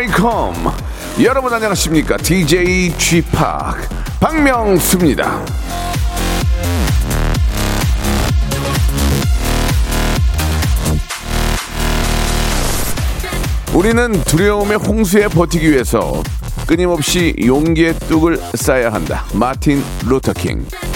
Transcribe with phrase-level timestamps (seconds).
[0.00, 0.54] Welcome
[1.22, 3.76] 여러분 안녕하십니까 DJ G Park
[4.18, 5.44] 박명수입니다.
[13.74, 16.22] 우리는 두려움의 홍수에 버티기 위해서
[16.66, 19.26] 끊임없이 용기의 둑을 쌓아야 한다.
[19.34, 20.89] 마틴 루터킹.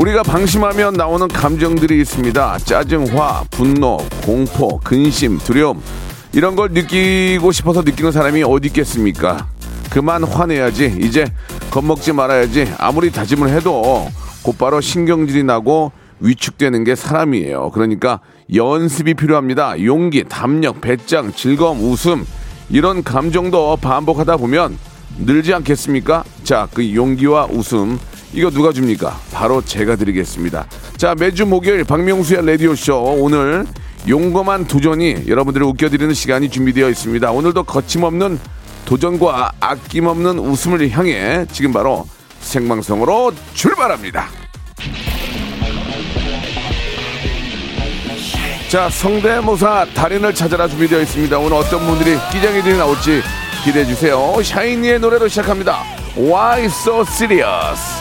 [0.00, 2.58] 우리가 방심하면 나오는 감정들이 있습니다.
[2.64, 5.82] 짜증, 화, 분노, 공포, 근심, 두려움.
[6.32, 9.46] 이런 걸 느끼고 싶어서 느끼는 사람이 어디 있겠습니까?
[9.90, 10.96] 그만 화내야지.
[11.02, 11.26] 이제
[11.70, 12.72] 겁먹지 말아야지.
[12.78, 14.08] 아무리 다짐을 해도
[14.42, 17.70] 곧바로 신경질이 나고 위축되는 게 사람이에요.
[17.74, 18.20] 그러니까
[18.54, 19.84] 연습이 필요합니다.
[19.84, 22.24] 용기, 담력, 배짱, 즐거움, 웃음.
[22.70, 24.78] 이런 감정도 반복하다 보면
[25.18, 26.24] 늘지 않겠습니까?
[26.42, 27.98] 자, 그 용기와 웃음.
[28.32, 29.18] 이거 누가 줍니까?
[29.32, 30.66] 바로 제가 드리겠습니다.
[30.96, 33.16] 자, 매주 목요일 박명수의 라디오쇼.
[33.18, 33.66] 오늘
[34.08, 37.30] 용감한 도전이 여러분들을 웃겨드리는 시간이 준비되어 있습니다.
[37.30, 38.38] 오늘도 거침없는
[38.84, 42.06] 도전과 아낌없는 웃음을 향해 지금 바로
[42.40, 44.28] 생방송으로 출발합니다.
[48.68, 51.36] 자, 성대모사 달인을 찾아라 준비되어 있습니다.
[51.38, 53.20] 오늘 어떤 분들이 끼장이들이 나올지
[53.64, 54.40] 기대해 주세요.
[54.40, 55.82] 샤이니의 노래로 시작합니다.
[56.16, 57.99] Why so serious?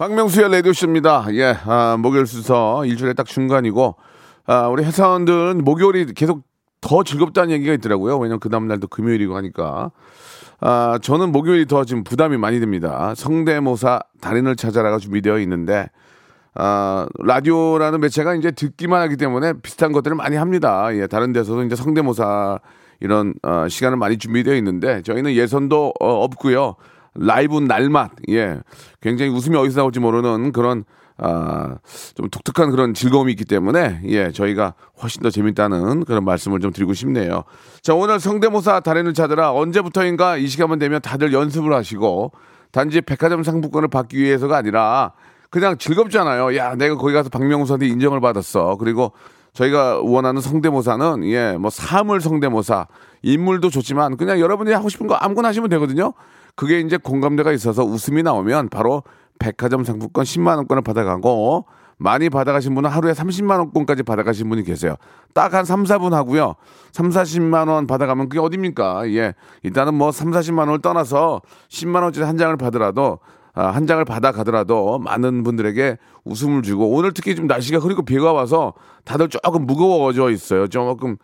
[0.00, 1.26] 박명수의 라디오쇼입니다.
[1.34, 3.96] 예, 아, 목요일 순서 일주일에 딱 중간이고,
[4.46, 6.40] 아, 우리 회사원들은 목요일이 계속
[6.80, 8.16] 더 즐겁다는 얘기가 있더라고요.
[8.16, 9.90] 왜냐면 그 다음날도 금요일이고 하니까.
[10.58, 13.12] 아, 저는 목요일이 더 지금 부담이 많이 됩니다.
[13.14, 15.90] 성대모사 달인을 찾아라가 준비되어 있는데,
[16.54, 20.88] 아, 라디오라는 매체가 이제 듣기만 하기 때문에 비슷한 것들을 많이 합니다.
[20.96, 22.58] 예, 다른 데서도 이제 성대모사
[23.00, 26.76] 이런 어, 시간을 많이 준비되어 있는데 저희는 예선도 어, 없고요.
[27.14, 28.60] 라이브 날맛, 예,
[29.00, 30.84] 굉장히 웃음이 어디서 나올지 모르는 그런
[31.22, 31.76] 아,
[32.14, 36.94] 좀 독특한 그런 즐거움이 있기 때문에 예, 저희가 훨씬 더 재밌다는 그런 말씀을 좀 드리고
[36.94, 37.44] 싶네요.
[37.82, 42.32] 자, 오늘 성대모사 달인을 찾아라 언제부터인가 이 시간만 되면 다들 연습을 하시고
[42.72, 45.12] 단지 백화점 상품권을 받기 위해서가 아니라
[45.50, 46.56] 그냥 즐겁잖아요.
[46.56, 48.76] 야, 내가 거기 가서 박명수한테 인정을 받았어.
[48.78, 49.12] 그리고
[49.52, 52.86] 저희가 원하는 성대모사는 예, 뭐 사물 성대모사,
[53.22, 56.14] 인물도 좋지만 그냥 여러분이 하고 싶은 거 아무거나 하시면 되거든요.
[56.56, 59.02] 그게 이제 공감대가 있어서 웃음이 나오면 바로
[59.38, 61.66] 백화점 상품권 10만 원권을 받아가고
[61.96, 64.96] 많이 받아가신 분은 하루에 30만 원권까지 받아가신 분이 계세요.
[65.34, 66.54] 딱 한 3, 4분 하고요.
[66.92, 69.10] 3, 40만 원 받아가면 그게 어딥니까?
[69.10, 69.34] 예.
[69.62, 73.18] 일단은 뭐 3, 40만 원을 떠나서 10만 원짜리 한 장을 받으라도
[73.52, 78.32] 아, 한 장을 받아 가더라도 많은 분들에게 웃음을 주고 오늘 특히 좀 날씨가 흐리고 비가
[78.32, 78.74] 와서
[79.04, 80.68] 다들 조금 무거워져 있어요.
[80.68, 81.16] 조금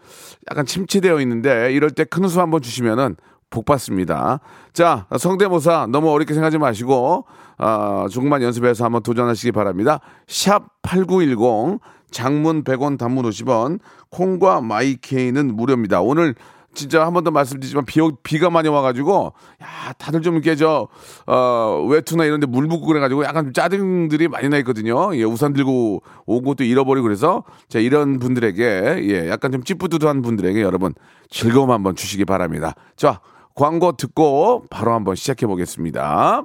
[0.51, 3.17] 약간 침체되어 있는데 이럴 때 큰 웃음 한번 주시면은
[3.51, 4.41] 복 받습니다.
[4.73, 7.25] 자, 성대모사 너무 어렵게 생각하지 마시고
[7.59, 10.01] 아, 조금만 연습해서 한번 도전하시기 바랍니다.
[10.27, 13.79] 샵 8910 장문 100원 단문 50원
[14.11, 16.01] 콩과 마이케이는 무료입니다.
[16.01, 16.35] 오늘
[16.75, 19.33] 진짜 한 번 더 말씀드리지만 비, 비가 많이 와가지고
[19.63, 20.89] 야 다들 좀 이렇게 저
[21.27, 25.17] 어, 외투나 이런 데 물 붓고 그래가지고 약간 좀 짜증들이 많이 나 있거든요.
[25.17, 28.63] 예, 우산 들고 온 것도 잃어버리고 그래서 자 이런 분들에게
[29.09, 30.93] 예 약간 좀 찌뿌드드한 분들에게 여러분
[31.31, 32.75] 즐거움 한번 주시기 바랍니다.
[32.95, 33.21] 자
[33.57, 36.43] 광고 듣고 바로 한번 시작해 보겠습니다.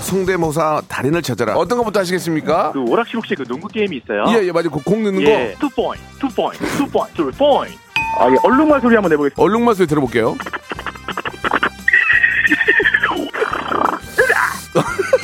[0.00, 1.54] 성대모사 달인을 찾아라.
[1.56, 2.72] 어떤 것부터 하시겠습니까?
[2.72, 4.24] 그 오락실 혹시 그 농구 게임이 있어요?
[4.28, 4.68] 예, 예, 맞아요.
[4.70, 5.54] 그 공 넣는 예.
[5.54, 5.68] 거.
[5.68, 7.76] two point, two point, two point, two point.
[8.18, 8.36] 아, 예.
[8.42, 9.40] 얼룩말 소리 한번 내보겠습니다.
[9.42, 10.36] 얼룩말 소리 들어볼게요.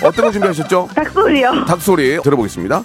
[0.05, 0.89] 어떤 거 준비하셨죠?
[0.95, 1.65] 닭소리요.
[1.67, 2.85] 닭 소리 들어보겠습니다.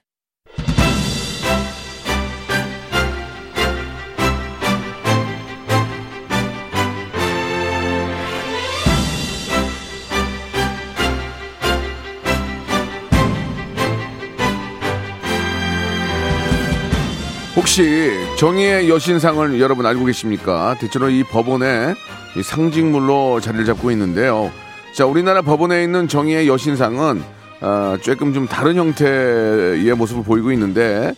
[17.61, 20.75] 혹시 정의의 여신상을 여러분 알고 계십니까?
[20.79, 21.93] 대체로 이 법원에
[22.35, 24.51] 이 상징물로 자리를 잡고 있는데요.
[24.95, 27.21] 자, 우리나라 법원에 있는 정의의 여신상은
[27.61, 31.13] 아, 조금 좀 다른 형태의 모습을 보이고 있는데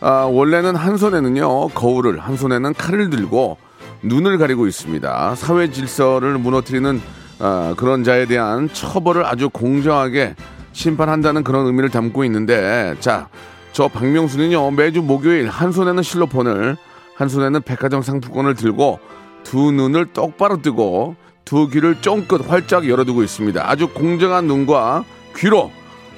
[0.00, 3.56] 아, 원래는 한 손에는요 거울을 한 손에는 칼을 들고
[4.02, 5.36] 눈을 가리고 있습니다.
[5.36, 7.00] 사회 질서를 무너뜨리는
[7.38, 10.34] 아, 그런 자에 대한 처벌을 아주 공정하게
[10.72, 13.28] 심판한다는 그런 의미를 담고 있는데 자,
[13.74, 16.76] 저 박명수는요 매주 목요일 한 손에는 실로폰을
[17.16, 19.00] 한 손에는 백화점 상품권을 들고
[19.42, 23.68] 두 눈을 똑바로 뜨고 두 귀를 쫑긋 활짝 열어두고 있습니다.
[23.68, 25.04] 아주 공정한 눈과
[25.36, 25.72] 귀로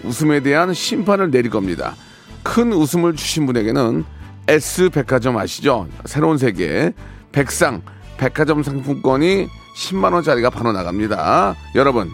[0.05, 1.97] 웃음에 대한 심판을 내릴 겁니다.
[2.43, 4.05] 큰 웃음을 주신 분에게는
[4.49, 5.89] S 백화점 아시죠?
[6.05, 6.93] 새로운 세계
[7.33, 7.81] 백상
[8.19, 11.57] 백화점 상품권이 10만 원짜리가 바로 나갑니다.
[11.75, 12.13] 여러분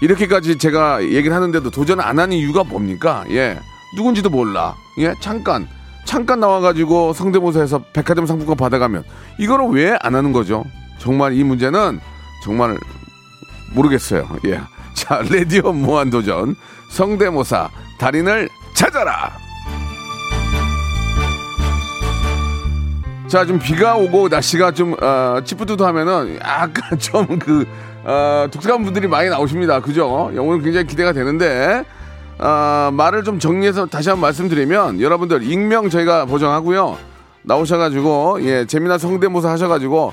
[0.00, 3.24] 이렇게까지 제가 얘기를 하는데도 도전 안 한 이유가 뭡니까?
[3.30, 3.58] 예
[3.96, 4.74] 누군지도 몰라.
[4.98, 5.66] 예 잠깐
[6.04, 9.04] 잠깐 나와가지고 성대모사에서 백화점 상품권 받아가면
[9.38, 10.64] 이거를 왜 안 하는 거죠?
[10.98, 12.00] 정말 이 문제는
[12.44, 12.76] 정말
[13.74, 14.28] 모르겠어요.
[14.46, 14.60] 예.
[14.94, 16.54] 자, 레디오 무한도전
[16.90, 17.68] 성대모사
[17.98, 19.32] 달인을 찾아라.
[23.26, 27.66] 자, 좀 비가 오고 날씨가 좀 어, 찌뿌드하면은 약간 좀그
[28.04, 29.80] 어, 독특한 분들이 많이 나오십니다.
[29.80, 30.30] 그죠?
[30.34, 31.84] 예, 오늘 굉장히 기대가 되는데
[32.38, 36.98] 아, 말을 좀 정리해서 다시 한번 말씀드리면 여러분들 익명 저희가 보정하고요.
[37.42, 40.12] 나오셔가지고 예 재미난 성대모사 하셔가지고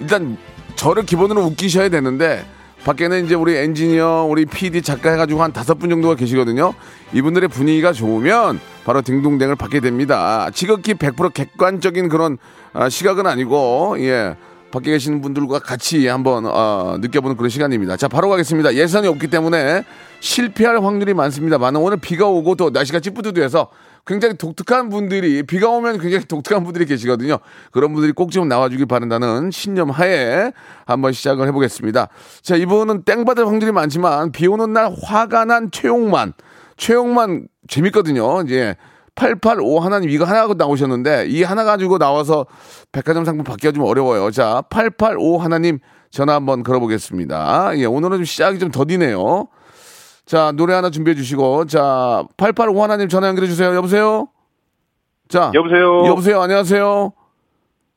[0.00, 0.36] 일단
[0.76, 2.44] 저를 기본으로 웃기셔야 되는데
[2.84, 6.74] 밖에는 이제 우리 엔지니어, 우리 PD 작가 해가지고 한 다섯 분 정도가 계시거든요.
[7.12, 10.50] 이분들의 분위기가 좋으면 바로 딩동댕을 받게 됩니다.
[10.52, 12.38] 지극히 100% 객관적인 그런
[12.72, 14.36] 아, 시각은 아니고 예.
[14.72, 17.96] 밖에 계시는 분들과 같이 한번 어, 느껴보는 그런 시간입니다.
[17.96, 18.74] 자, 바로 가겠습니다.
[18.74, 19.84] 예산이 없기 때문에
[20.18, 23.68] 실패할 확률이 많습니다만 오늘 비가 오고 또 날씨가 찌뿌드해서
[24.04, 27.38] 굉장히 독특한 분들이 비가 오면 굉장히 독특한 분들이 계시거든요.
[27.70, 30.52] 그런 분들이 꼭 좀 나와주길 바란다는 신념 하에
[30.86, 32.08] 한번 시작을 해보겠습니다.
[32.40, 36.32] 자, 이분은 땡 받을 확률이 많지만 비 오는 날 화가 난 최용만.
[36.78, 38.40] 최용만 재밌거든요.
[38.42, 38.74] 이제
[39.14, 42.46] 885 하나님 이거 하나 가지고 나오셨는데 이 하나 가지고 나와서
[42.92, 44.30] 백화점 상품 받기가 좀 어려워요.
[44.30, 45.78] 자, 885 하나님
[46.10, 47.72] 전화 한번 걸어보겠습니다.
[47.78, 49.48] 예, 오늘은 좀 시작이 좀 더디네요.
[50.24, 53.74] 자, 노래 하나 준비해 주시고 자, 885 하나님 전화 연결해 주세요.
[53.74, 54.28] 여보세요?
[55.28, 56.06] 자, 여보세요.
[56.06, 56.40] 여보세요.
[56.40, 57.12] 안녕하세요.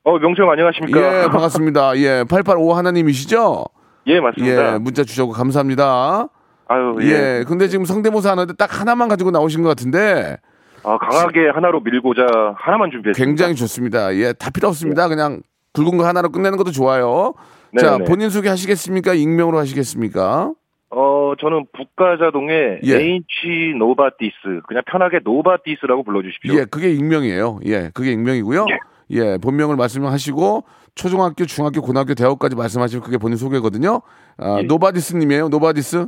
[0.08, 1.24] 어 명수 형 안녕하십니까?
[1.24, 1.98] 예, 반갑습니다.
[1.98, 3.66] 예, 885 하나님이시죠?
[4.08, 4.74] 예 맞습니다.
[4.74, 6.28] 예, 문자 주셔서 감사합니다.
[6.68, 7.06] 아유 예.
[7.40, 10.38] 예, 근데 지금 성대모사 하는데 딱 하나만 가지고 나오신 것 같은데
[10.86, 13.26] 아 강하게 하나로 밀고자 하나만 준비했습니다.
[13.26, 14.16] 굉장히 좋습니다.
[14.16, 15.08] 예, 다 필요 없습니다.
[15.08, 15.42] 그냥
[15.74, 17.34] 굵은 거 하나로 끝내는 것도 좋아요.
[17.72, 18.06] 네, 자, 네.
[18.06, 19.16] 본인 소개 하시겠습니까?
[19.16, 20.54] 익명으로 하시겠습니까?
[20.92, 22.96] 어 저는 북가좌동의 예.
[22.96, 26.54] H 노바디스 그냥 편하게 노바디스라고 불러주십시오.
[26.54, 27.60] 예, 그게 익명이에요.
[27.66, 28.68] 예, 그게 익명이고요.
[29.10, 30.64] 예, 본명을 말씀하시고
[30.94, 34.02] 초중학교, 중학교, 고등학교, 대학까지 말씀하시면 그게 본인 소개거든요.
[34.38, 34.64] 아, 예.
[34.64, 35.50] 노바디스님이에요.
[35.50, 36.08] 노바디스,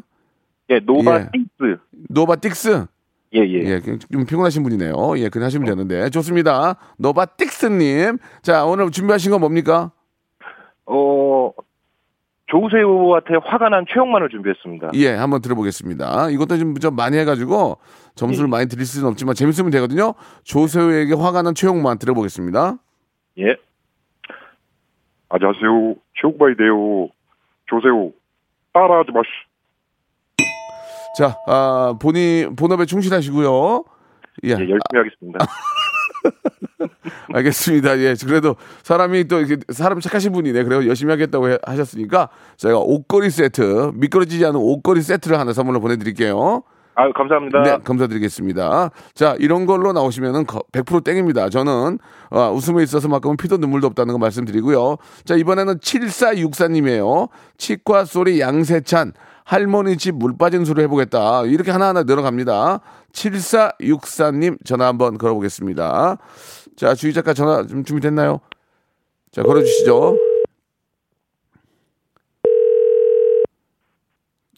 [0.69, 1.77] 예, 노바디스.
[2.09, 2.85] 노바디스.
[3.33, 3.59] 예 예.
[3.65, 4.93] 예, 좀 피곤하신 분이네요.
[5.17, 6.75] 예, 그냥 하시면 되는데 좋습니다.
[6.97, 9.91] 노바디스님, 자 오늘 준비하신 건 뭡니까?
[10.85, 11.51] 어
[12.47, 14.91] 조세호한테 화가 난 최홍만을 준비했습니다.
[14.95, 16.29] 예, 한번 들어보겠습니다.
[16.29, 17.77] 이것도 좀, 좀 많이 해가지고
[18.15, 20.13] 점수를 많이 드릴 수는 없지만 재밌으면 되거든요.
[20.43, 22.77] 조세호에게 화가 난 최홍만 들어보겠습니다.
[23.39, 23.55] 예.
[25.29, 25.95] 안녕하세요.
[26.21, 27.09] 최욱바이데요.
[27.65, 28.13] 조세호.
[28.71, 29.27] 따라하지 마시.
[31.17, 33.83] 자, 아, 본인 본업에 충실하시고요.
[34.43, 35.45] 예, 예, 열심히 하겠습니다.
[37.33, 37.97] 알겠습니다.
[37.99, 40.63] 예, 그래도 사람이 또 이렇게 사람 착하신 분이네.
[40.63, 40.87] 그래요.
[40.87, 46.63] 열심히 하겠다고 해- 하셨으니까 저희가 옷걸이 세트, 미끄러지지 않은 옷걸이 세트를 하나 선물로 보내드릴게요.
[46.99, 47.61] 아 감사합니다.
[47.61, 48.89] 네, 감사드리겠습니다.
[49.13, 51.49] 자, 이런 걸로 나오시면은 거- 100% 땡입니다.
[51.49, 51.99] 저는
[52.31, 54.97] 어, 웃음에 있어서만큼은 피도 눈물도 없다는 거 말씀드리고요.
[55.23, 57.29] 자, 이번에는 7464님이에요.
[57.57, 59.13] 치과 소리 양세찬
[59.51, 61.43] 할머니 집 물 빠진 소리 해보겠다.
[61.45, 62.81] 이렇게 하나하나 늘어갑니다.
[63.13, 66.17] 7464님 전화 한번 걸어보겠습니다.
[66.75, 68.41] 자, 주희 작가 전화 좀 준비됐나요?
[69.31, 70.17] 자, 걸어주시죠.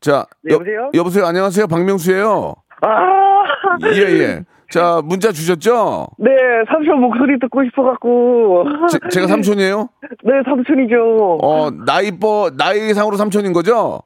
[0.01, 0.91] 자, 네, 여보세요?
[0.95, 1.25] 여 보세요.
[1.27, 1.67] 안녕하세요.
[1.67, 2.55] 박명수예요.
[2.81, 3.43] 아,
[3.93, 4.43] 예, 예.
[4.71, 6.07] 자, 문자 주셨죠?
[6.17, 6.31] 네,
[6.67, 8.63] 삼촌 목소리 듣고 싶어갖고.
[9.11, 9.87] 제, 가 삼촌이에요?
[10.23, 11.37] 네, 삼촌이죠.
[11.43, 14.01] 어, 나이 뻐, 나이상으로 삼촌인 거죠?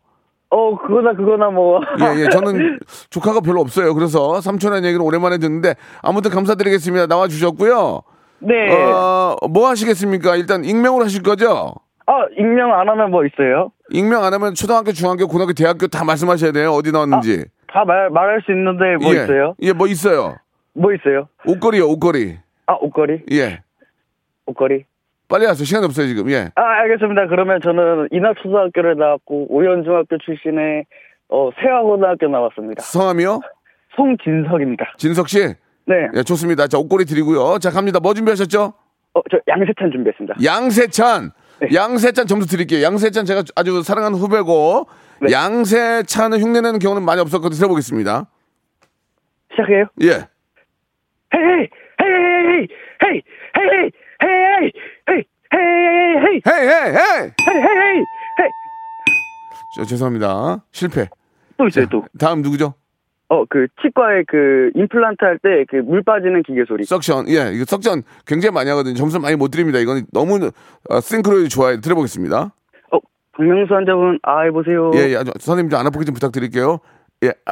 [0.54, 1.82] 어, 그거나 그거나 뭐.
[2.00, 2.30] 예, 예.
[2.30, 2.78] 저는
[3.10, 3.96] 조카가 별로 없어요.
[3.96, 7.08] 그래서 삼촌이라는 얘기를 오랜만에 듣는데 아무튼 감사드리겠습니다.
[7.08, 8.04] 나와 주셨고요.
[8.38, 8.72] 네.
[8.72, 10.36] 어, 뭐 하시겠습니까?
[10.36, 11.74] 일단 익명으로 하실 거죠?
[12.06, 13.72] 아, 익명 안 하면 뭐 있어요?
[13.90, 16.72] 익명 안 하면 초등학교, 중학교, 고등학교, 대학교 다 말씀하셔야 돼요.
[16.72, 17.46] 어디 나왔는지.
[17.68, 19.24] 다 말, 말할 수 있는데 뭐 예.
[19.24, 19.56] 있어요?
[19.62, 20.36] 예, 뭐 있어요.
[20.76, 21.30] 뭐 있어요?
[21.48, 22.38] 옷걸이요, 옷걸이.
[22.68, 23.22] 아, 옷걸이?
[23.32, 23.62] 예.
[24.46, 24.84] 옷걸이?
[25.34, 25.66] 빨리 하세요.
[25.66, 26.30] 시간이 없어요, 지금.
[26.30, 26.52] 예.
[26.54, 27.26] 아, 알겠습니다.
[27.26, 30.86] 그러면 저는 인하초등학교를 나왔고, 오연중학교 출신의,
[31.30, 32.84] 어, 세화고등학교 나왔습니다.
[32.84, 33.40] 성함이요?
[33.96, 34.94] 송진석입니다.
[34.98, 35.40] 진석 씨?
[35.88, 35.96] 네.
[36.16, 36.68] 예, 좋습니다.
[36.68, 37.58] 자, 옷걸이 드리고요.
[37.58, 38.00] 자, 갑니다.
[38.00, 38.74] 뭐 준비하셨죠?
[39.16, 40.36] 어, 저 양세찬 준비했습니다.
[40.44, 41.32] 양세찬.
[41.74, 42.84] 양세찬 점수 드릴게요.
[42.84, 44.86] 양세찬 제가 아주 사랑하는 후배고
[45.22, 45.32] 네.
[45.32, 47.58] 양세찬을 흉내내는 경우는 많이 없었거든요.
[47.58, 48.28] 들어보겠습니다.
[49.50, 49.86] 시작해요?
[50.04, 50.28] 예.
[51.34, 51.70] hey,
[52.02, 52.08] hey,
[52.52, 52.68] hey,
[53.04, 53.22] hey,
[53.58, 53.92] hey,
[54.24, 54.72] hey,
[55.54, 57.98] hey, hey, hey, hey, hey
[58.40, 58.50] hey.
[59.76, 60.64] 저, 죄송합니다.
[60.72, 61.08] 실패.
[61.58, 62.06] 또 있어요, 또.
[62.20, 62.74] 다음 누구죠?
[63.30, 66.84] 어, 그, 치과에 그, 임플란트 할 때 그 물 빠지는 기계 소리.
[66.84, 67.28] suction.
[67.30, 68.94] 예, 이거 suction 굉장히 많이 하거든요.
[68.96, 69.80] 점수 많이 못 드립니다.
[69.80, 70.52] 이건 너무
[70.90, 71.80] 어, 싱크로율이 좋아요.
[71.82, 72.54] 들어보겠습니다.
[72.92, 73.00] 어,
[73.36, 74.92] 박명수 환자분, 아, 해보세요.
[74.96, 75.16] 예, 예.
[75.16, 76.78] 아주 선생님 좀 안 아프게 좀 부탁드릴게요.
[77.24, 77.30] 예.
[77.46, 77.52] 아.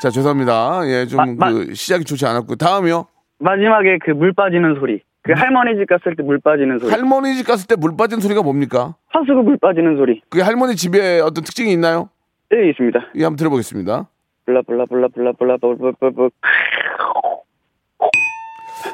[0.00, 0.80] 자, 죄송합니다.
[0.84, 3.06] 예, 좀 마- 마- 그 시작이 좋지 않았고 다음이요.
[3.42, 5.00] 마지막에 그 물 빠지는 소리.
[5.22, 6.90] 그 할머니 집 갔을 때 물 빠지는 소리.
[6.90, 8.94] 할머니 집 갔을 때 물 빠진 소리가 뭡니까?
[9.08, 10.20] 하수구 물 빠지는 소리.
[10.28, 12.08] 그게 할머니 집에 어떤 특징이 있나요?
[12.50, 12.98] 네, 있습니다.
[13.16, 14.08] 예, 한번 들어보겠습니다.
[14.46, 16.28] 블라, 블라, 블라, 블라, 블라, 블라, 블라, 블라, 블라.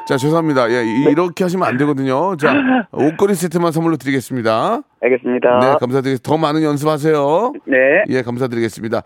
[0.07, 0.69] 자, 죄송합니다.
[0.71, 2.35] 예, 이- 이렇게 하시면 안 되거든요.
[2.37, 2.53] 자,
[2.91, 4.81] 옷걸이 세트만 선물로 드리겠습니다.
[5.01, 5.59] 알겠습니다.
[5.59, 6.23] 네, 감사드리겠습니다.
[6.29, 7.53] 더 많은 연습하세요.
[7.65, 7.77] 네.
[8.09, 9.01] 예, 감사드리겠습니다.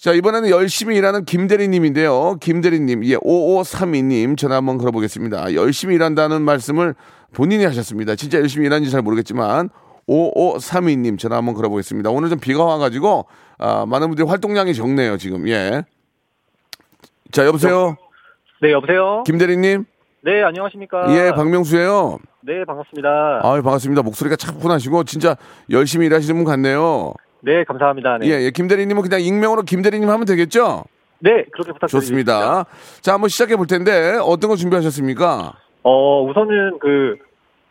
[0.00, 2.36] 자, 이번에는 열심히 일하는 김대리님인데요.
[2.40, 5.52] 김대리님, 예, 5532님 전화 한번 걸어보겠습니다.
[5.52, 6.94] 열심히 일한다는 말씀을
[7.34, 8.16] 본인이 하셨습니다.
[8.16, 9.68] 진짜 열심히 일하는지 잘 모르겠지만,
[10.08, 12.08] 5532님 전화 한번 걸어보겠습니다.
[12.08, 13.26] 오늘 좀 비가 와가지고,
[13.58, 15.84] 아, 많은 분들이 활동량이 적네요, 지금, 예.
[17.30, 17.98] 자, 여보세요?
[18.62, 19.22] 네, 여보세요?
[19.26, 19.84] 김대리님?
[20.22, 21.14] 네, 안녕하십니까?
[21.14, 23.40] 예, 박명수예요 네, 반갑습니다.
[23.42, 24.00] 아유, 반갑습니다.
[24.00, 25.36] 목소리가 차분하시고, 진짜
[25.68, 27.12] 열심히 일하시는 분 같네요.
[27.42, 28.18] 네, 감사합니다.
[28.18, 28.26] 네.
[28.28, 30.84] 예, 예, 김 대리님은 그냥 익명으로 김 대리님 하면 되겠죠?
[31.20, 31.88] 네, 그렇게 부탁드립니다.
[31.88, 32.64] 좋습니다.
[33.00, 35.54] 자, 한번 시작해 볼 텐데 어떤 거 준비하셨습니까?
[35.82, 37.16] 어, 우선은 그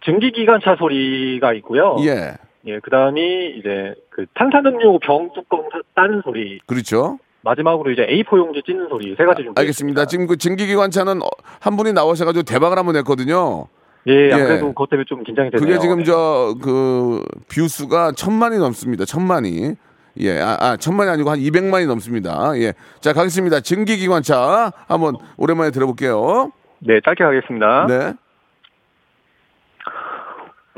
[0.06, 1.98] 증기 기관차 소리가 있고요.
[2.02, 2.36] 예,
[2.66, 6.60] 예, 그 다음이 이제 그 탄산음료 병 뚜껑 따는 소리.
[6.66, 7.18] 그렇죠.
[7.42, 9.60] 마지막으로 이제 A4 용지 찢는 소리 세 가지 준비.
[9.60, 10.06] 알겠습니다.
[10.06, 11.28] 지금 그 증기기관차는 어,
[11.60, 13.68] 한 분이 나오셔가지고 대박을 한번 냈거든요.
[14.08, 14.44] 예, 안 예.
[14.44, 15.66] 그래도 그것 때문에 좀 긴장이 되네요.
[15.66, 19.06] 그게 지금 저그 뷰수가 천만이 넘습니다.
[19.06, 19.76] 천만이.
[20.22, 22.52] 예, 아, 아, 천만이 아니고 한 200만이 넘습니다.
[22.58, 22.74] 예.
[23.00, 23.62] 자, 가겠습니다.
[23.62, 26.52] 증기기관차 한번 오랜만에 들어볼게요.
[26.80, 27.86] 네, 짧게 가겠습니다.
[27.88, 28.14] 네.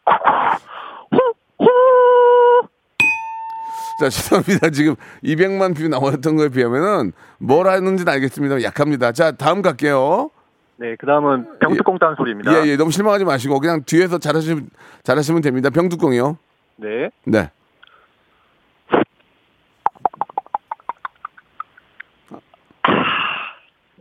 [4.02, 4.72] 자, 죄송합니다.
[4.72, 8.64] 지금 200만 view 나왔던 거에 비하면은 뭘 하는지는 알겠습니다.
[8.64, 9.12] 약합니다.
[9.12, 10.32] 자, 다음 갈게요.
[10.78, 12.52] 네, 그 다음은 병뚜껑 따는 소리입니다.
[12.52, 14.72] 예, 예, 너무 실망하지 마시고 그냥 뒤에서 잘하시면
[15.04, 15.70] 잘하시면 됩니다.
[15.70, 16.36] 병뚜껑이요.
[16.78, 17.12] 네.
[17.26, 17.52] 네.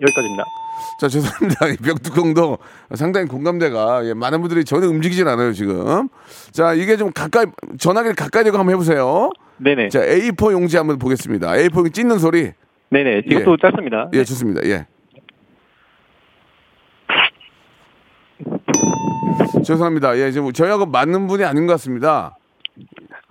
[0.00, 0.44] 여기까지입니다.
[0.98, 1.66] 자, 죄송합니다.
[1.68, 2.56] 이 병뚜껑도
[2.94, 6.08] 상당히 공감대가 예, 많은 분들이 전혀 움직이질 않아요, 지금.
[6.52, 7.44] 자, 이게 좀 가까이
[7.78, 9.30] 전화기를 가까이 대고 한번 해 보세요.
[9.62, 9.88] 네네.
[9.90, 11.50] 자, A4 용지 한번 보겠습니다.
[11.50, 12.52] A4 용지 찢는 소리.
[12.90, 13.22] 네네.
[13.26, 14.08] 이것도 짧습니다.
[14.14, 14.62] 예, 좋습니다.
[14.64, 14.86] 예.
[19.64, 20.16] 죄송합니다.
[20.18, 22.36] 예, 지금 저희하고 맞는 분이 아닌 것 같습니다.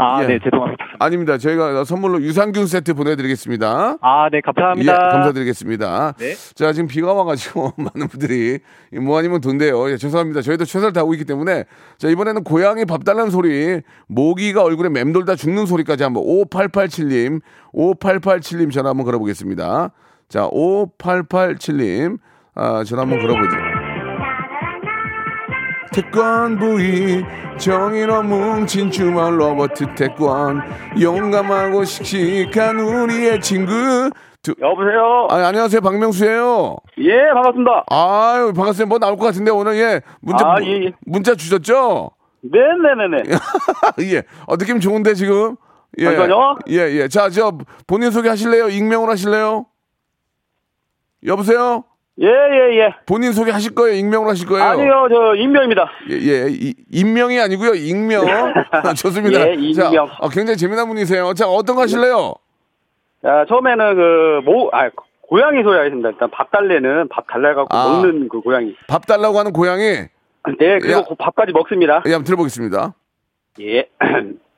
[0.02, 0.28] 아, 예.
[0.28, 0.86] 네, 죄송합니다.
[0.98, 1.38] 아닙니다.
[1.38, 3.98] 저희가 선물로 유산균 세트 보내드리겠습니다.
[4.02, 4.98] 아, 네, 예, 감사합니다.
[5.10, 6.14] 감사드리겠습니다.
[6.18, 6.34] 네.
[6.56, 8.60] 자, 지금 비가 와가지고 많은 분들이
[8.94, 9.92] 이뭐 아니면 돈대요.
[9.92, 10.42] 예, 죄송합니다.
[10.42, 11.66] 저희도 최선을 다하고 있기 때문에
[11.98, 17.42] 자, 이번에는 고양이 밥 달라는 소리, 모기가 얼굴에 맴돌다 죽는 소리까지 한번 5887님,
[17.74, 19.92] 5887님 전화 한번 걸어보겠습니다.
[20.30, 22.20] 자, 5887님,
[22.56, 23.56] 아, 전화 한번 걸어보죠.
[25.94, 27.24] 태권브이
[27.58, 30.62] 정의로 뭉친 주말 로버트 태권.
[31.02, 34.10] 용감하고 씩씩한 우리의 친구.
[34.42, 35.28] 두, 여보세요?
[35.30, 35.82] 아, 안녕하세요.
[35.82, 36.78] 박명수예요.
[37.00, 37.84] 예, 반갑습니다.
[37.90, 38.86] 아유 반갑습니다.
[38.88, 40.02] 뭐 나올 것 같은데 오늘 예.
[40.22, 40.92] 문자 아, 예, 예.
[41.06, 42.12] 문자 주셨죠?
[42.42, 43.36] 네 네 네 네.
[44.16, 44.24] 예.
[44.48, 45.58] 어, 느낌 좋은데 지금?
[46.00, 46.60] 잠깐만요.
[46.70, 47.10] 예예예.
[47.10, 47.52] 자 저
[47.86, 48.70] 본인 소개 하실래요?
[48.70, 49.66] 익명으로 하실래요?
[51.26, 51.84] 여보세요
[52.22, 52.96] 예, 예, 예.
[53.06, 55.90] 본인 소개 하실 거예요 익명으로 하실 거예요 아니요, 저, 임명입니다.
[56.10, 58.26] 예, 예, 이- 인명이 아니고요, 익명.
[58.98, 59.48] 좋습니다.
[59.50, 59.74] 예, 익명.
[59.94, 61.34] 자, 어, 굉장히 재미난 분이세요.
[61.34, 62.34] 자, 어떤 거 하실래요?
[63.22, 64.90] 자, 처음에는 그, 모, 아,
[65.22, 66.10] 고양이 소리 하겠습니다.
[66.10, 67.88] 일단 밥 달래는 밥 달래갖고 아.
[68.02, 68.76] 먹는 그 고양이.
[68.88, 69.84] 밥 달라고 하는 고양이.
[69.84, 70.10] 네,
[70.80, 71.04] 그리고 야.
[71.08, 72.02] 그 밥까지 먹습니다.
[72.08, 72.94] 예, 한번 들어보겠습니다.
[73.62, 73.88] 예.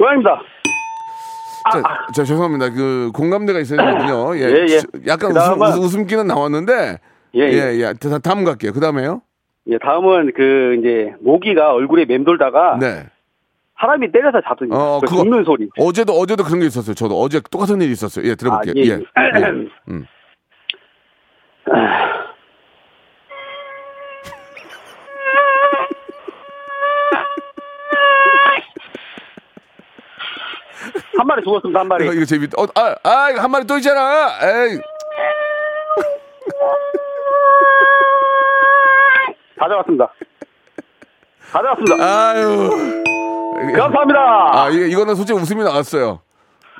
[0.00, 0.40] 고양입니다.
[1.72, 1.82] 자,
[2.14, 2.70] 자, 죄송합니다.
[2.70, 4.34] 그, 공감대가 있어야 되거든요.
[4.36, 4.44] 예.
[4.46, 4.48] 아.
[4.48, 4.80] 예, 예.
[5.06, 6.98] 약간 그다음은- 웃음, 웃음 기는 나왔는데.
[7.34, 7.80] 예, 예, 예.
[7.80, 7.92] 예.
[7.92, 8.72] 다, 다음 갈게요.
[8.72, 9.20] 그 다음에요?
[9.68, 13.06] 예, 다음은 그 이제 모기가 얼굴에 맴돌다가 네.
[13.78, 15.68] 사람이 때려서 잡는 어, 그 죽는 소리.
[15.78, 16.94] 어제도, 어제도 그런 게 있었어요.
[16.94, 18.26] 저도 어제 똑같은 일이 있었어요.
[18.26, 18.72] 예, 들어볼게요.
[18.74, 19.38] 아, 예, 예.
[19.38, 19.40] 예.
[19.42, 19.68] 예.
[19.90, 20.06] 음.
[31.20, 32.04] 한 마리 죽었습니다, 한 마리.
[32.06, 32.62] 이거, 이거 재밌다.
[32.62, 34.30] 어, 아, 아, 이거 한 마리 또 있잖아.
[34.42, 34.78] 에이.
[39.58, 40.10] 가져왔습니다.
[41.52, 41.96] 가져왔습니다.
[42.02, 42.70] 아유.
[43.76, 44.50] 감사합니다.
[44.54, 46.22] 아, 이게, 이거는 솔직히 웃음이 나왔어요.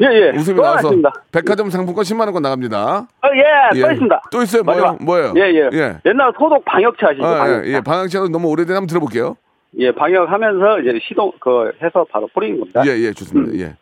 [0.01, 0.31] 예, 예.
[0.31, 1.13] 웃음이 또 나와서 하나 있습니다.
[1.33, 2.97] 백화점 상품권 10만 원권 나갑니다.
[2.97, 3.45] 어, 예,
[3.79, 4.23] 또 있습니다.
[4.33, 4.63] 또 있어요.
[4.63, 4.81] 뭐요?
[4.81, 5.05] 마지막.
[5.05, 5.35] 뭐예요?
[5.37, 5.99] 예, 예, 예.
[6.07, 7.27] 옛날 소독 방역차 아시죠?
[7.27, 7.67] 아, 방역차.
[7.67, 7.81] 예, 예.
[7.83, 9.37] 방향치가 너무 오래된 한번 들어볼게요.
[9.79, 12.83] 예, 방역하면서 이제 시동 그 해서 바로 뿌리는 겁니다.
[12.87, 13.53] 예, 예, 좋습니다.
[13.59, 13.77] 예.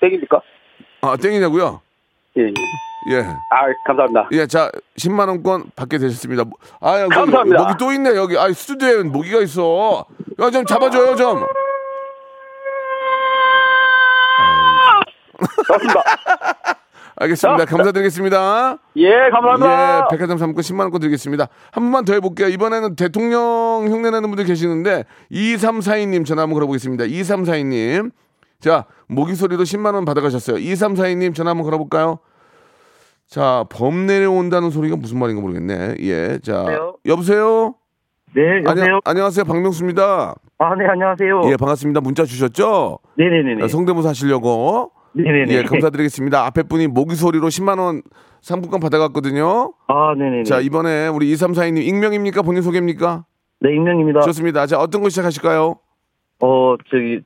[0.00, 0.40] 땡입니까?
[1.02, 1.80] 아, 땡이냐고요?
[2.38, 2.52] 예, 예.
[3.10, 3.20] 예.
[3.20, 4.28] 아, 감사합니다.
[4.32, 6.44] 예, 자, 10만 원권 받게 되셨습니다.
[6.80, 7.62] 아, 여기, 감사합니다.
[7.62, 8.36] 모기 또 있네, 여기.
[8.38, 10.06] 아, 스튜디오에 모기가 있어.
[10.40, 11.44] 야, 좀 잡아줘요, 좀.
[15.68, 16.02] 맞습니다.
[17.16, 17.64] 알겠습니다.
[17.64, 18.78] 감사드리겠습니다.
[18.96, 19.98] 예, 감사합니다.
[19.98, 21.48] 예, 백화점 상품권 10만 원권 드리겠습니다.
[21.70, 22.48] 한 번만 더 해볼게요.
[22.48, 23.38] 이번에는 대통령
[23.88, 27.04] 흉내 내는 분들 계시는데 2342님 전화 한번 걸어보겠습니다.
[27.04, 28.10] 2342님.
[28.60, 30.56] 자, 모기 소리도 10만 원 받아가셨어요.
[30.56, 32.18] 2342님 전화 한번 걸어볼까요?
[33.26, 35.96] 자, 범 내려온다는 소리가 무슨 말인가 모르겠네.
[36.00, 36.94] 예, 자, 여보세요?
[37.06, 37.74] 여보세요.
[38.34, 38.42] 네?
[38.66, 40.34] 안녕, 안녕하세요, 박명수입니다.
[40.58, 41.42] 아, 네, 안녕하세요.
[41.52, 42.00] 예, 반갑습니다.
[42.00, 42.98] 문자 주셨죠?
[43.16, 43.68] 네네네네.
[43.68, 44.93] 성대모사 하시려고.
[45.14, 45.52] 네네네.
[45.54, 46.44] 예, 감사드리겠습니다.
[46.46, 48.02] 앞에 분이 모기 소리로 10만 원
[48.40, 49.72] 상품권 받아갔거든요.
[49.86, 50.42] 아, 네네네.
[50.44, 52.42] 자, 이번에 우리 2342님 익명입니까?
[52.42, 53.24] 본인 소개입니까?
[53.60, 54.20] 네, 익명입니다.
[54.20, 54.66] 좋습니다.
[54.66, 55.76] 자, 어떤 거 시작하실까요?
[56.40, 57.20] 어, 저기,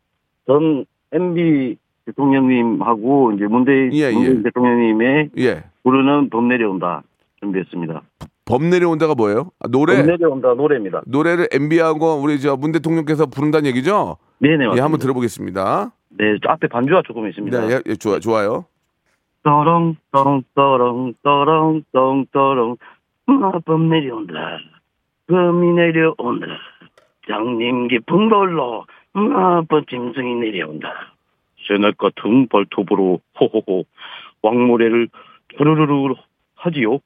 [0.46, 4.42] 전 MB 대통령님하고 이제 문대인, 예, 예.
[4.42, 5.64] 대통령님의 예.
[5.82, 7.02] 부르는 봄 내려온다
[7.40, 8.02] 준비했습니다.
[8.44, 9.50] 범 내려온다가 뭐예요?
[9.60, 11.02] 아, 노래 봄 내려온다 노래입니다.
[11.06, 14.16] 노래를 MB하고 우리 저 문 대통령께서 부른다는 얘기죠?
[14.38, 14.76] 네네, 맞습니다.
[14.76, 15.92] 예, 한번 들어보겠습니다.
[16.10, 17.66] 네, 저 앞에 반주가 조금 있습니다.
[17.66, 18.66] 네, 예, 예, 좋아, 좋아요.
[19.42, 22.76] 떠렁, 떠렁, 떠렁, 떠렁, 떠렁, 떠렁,
[23.26, 24.58] 아, 봄 내려온다.
[25.26, 26.46] 봄이 내려온다.
[27.28, 30.92] 장님 깊은 걸로, 아, 번 짐승이 내려온다.
[31.66, 33.84] 새날 같은 발톱으로, 호호호,
[34.42, 35.08] 왕모래를
[35.58, 36.14] 르르르
[36.54, 36.98] 하지요.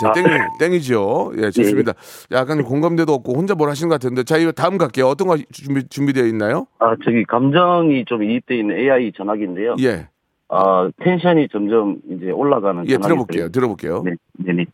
[0.00, 0.12] 자, 아.
[0.12, 0.24] 땡,
[0.58, 1.32] 땡이죠.
[1.38, 1.92] 예, 좋습니다.
[2.32, 4.24] 약간 공감대도 없고 혼자 뭘 하시는 것 같은데.
[4.24, 5.06] 자, 이거 다음 갈게요.
[5.06, 6.66] 어떤 거 준비, 준비되어 있나요?
[6.78, 9.76] 아, 저기, 감정이 좀 이입되어 있는 AI 전화기인데요.
[9.80, 10.08] 예.
[10.48, 13.48] 아, 텐션이 점점 이제 올라가는 예, 전화기 들어볼게요.
[13.50, 14.02] 들어볼게요.
[14.04, 14.66] 네, 네 네.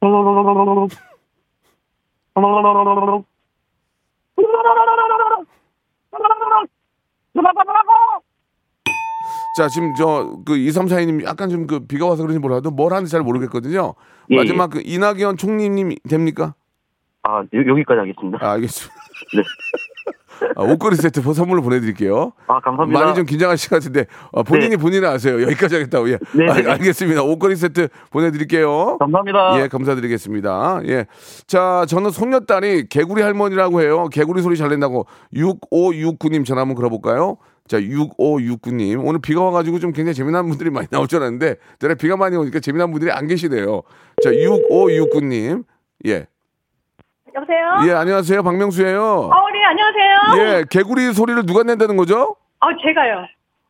[9.52, 13.22] 자, 지금 저, 그, 2342님 약간 좀 그 비가 와서 그런지 몰라도 뭘 하는지 잘
[13.22, 13.94] 모르겠거든요.
[14.30, 16.54] 예, 마지막 그 이낙연 총리님 됩니까?
[17.22, 18.38] 아, 여, 여기까지 하겠습니다.
[18.40, 18.94] 아, 알겠습니다.
[19.36, 19.42] 네.
[20.56, 22.32] 아, 옷걸이 세트 선물로 보내드릴게요.
[22.46, 23.00] 아, 감사합니다.
[23.00, 24.76] 많이 좀 긴장하실 것 같은데 어, 본인이 네.
[24.76, 25.42] 본인은 아세요.
[25.42, 26.10] 여기까지 하겠다고.
[26.10, 26.18] 예.
[26.34, 26.50] 네, 네.
[26.68, 27.22] 아, 알겠습니다.
[27.22, 28.96] 옷걸이 세트 보내드릴게요.
[28.98, 29.60] 감사합니다.
[29.60, 30.80] 예, 감사드리겠습니다.
[30.86, 31.06] 예.
[31.46, 34.08] 자, 저는 손녀딸이 개구리 할머니라고 해요.
[34.10, 37.36] 개구리 소리 잘 낸다고 6569님 전화 한번 걸어볼까요?
[37.68, 39.06] 자, 6569님.
[39.06, 42.58] 오늘 비가 와가지고 좀 굉장히 재미난 분들이 많이 나올 줄 알았는데, 내가 비가 많이 오니까
[42.58, 43.82] 재미난 분들이 안 계시네요.
[44.24, 45.62] 자, 6569님.
[46.06, 46.26] 예.
[47.34, 47.78] 여보세요?
[47.86, 48.42] 예, 안녕하세요.
[48.42, 50.18] 박명수예요 어, 네, 안녕하세요.
[50.38, 52.34] 예, 개구리 소리를 누가 낸다는 거죠?
[52.60, 53.26] 아, 제가요.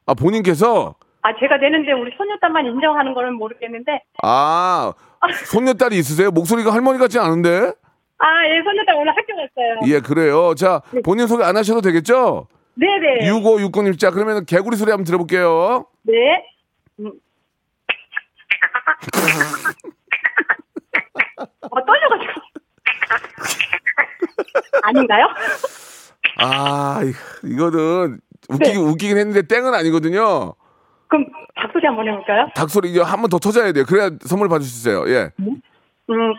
[0.06, 0.94] 아, 본인께서?
[1.22, 4.02] 아, 제가 내는데 우리 손녀딸만 인정하는 거는 모르겠는데.
[4.22, 4.92] 아,
[5.46, 6.30] 손녀딸이 있으세요?
[6.30, 7.72] 목소리가 할머니 같지 않은데?
[8.18, 9.80] 아, 예, 손녀딸 오늘 학교 갔어요.
[9.94, 10.54] 예, 그래요.
[10.54, 12.46] 자, 본인 소개 안 하셔도 되겠죠?
[12.74, 13.30] 네네.
[13.30, 13.98] 6569님.
[13.98, 15.84] 자, 그러면 개구리 소리 한번 들어볼게요.
[16.02, 16.44] 네.
[17.00, 17.12] 음.
[21.70, 22.32] 어, 떨려가지고.
[24.82, 25.26] 아닌가요?
[26.38, 28.90] 아, 이- 이거는 웃기긴, 네.
[28.90, 30.54] 웃기긴 했는데 땡은 아니거든요.
[31.08, 32.48] 그럼 닭소리 한번 해볼까요?
[32.54, 33.84] 닭소리 이거 한번 더 터져야 돼요.
[33.86, 35.08] 그래야 선물 받을 수 있어요.
[35.12, 35.30] 예.
[35.40, 35.60] 음,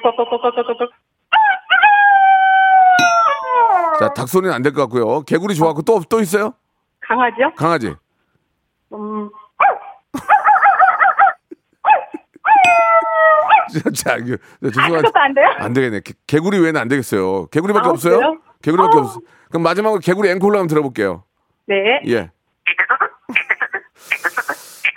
[0.01, 0.87] 꺼꺼꺼꺼꺼꺼.
[3.99, 5.21] 자, 닭소리는 안 될 것 같고요.
[5.21, 6.53] 개구리 좋아하고 또, 또 있어요?
[7.01, 7.53] 강아지요?
[7.55, 7.93] 강아지.
[8.93, 9.29] 음,
[13.95, 15.45] 자, 이거, 아, 죄송한 그것도 안 돼요?
[15.57, 16.01] 안 되겠네.
[16.01, 17.47] 개, 개구리 외에는 안 되겠어요.
[17.47, 18.17] 개구리밖에 아, 없어요?
[18.17, 18.37] 그래요?
[18.61, 19.01] 개구리밖에 어.
[19.01, 19.19] 없어.
[19.49, 21.23] 그럼 마지막으로 개구리 앵콜로 한번 들어볼게요.
[21.67, 22.01] 네.
[22.07, 22.31] 예.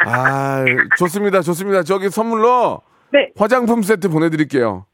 [0.06, 0.64] 아,
[0.98, 1.40] 좋습니다.
[1.40, 1.82] 좋습니다.
[1.82, 2.82] 저기 선물로
[3.12, 3.30] 네.
[3.37, 4.87] 화장품 세트 보내드릴게요.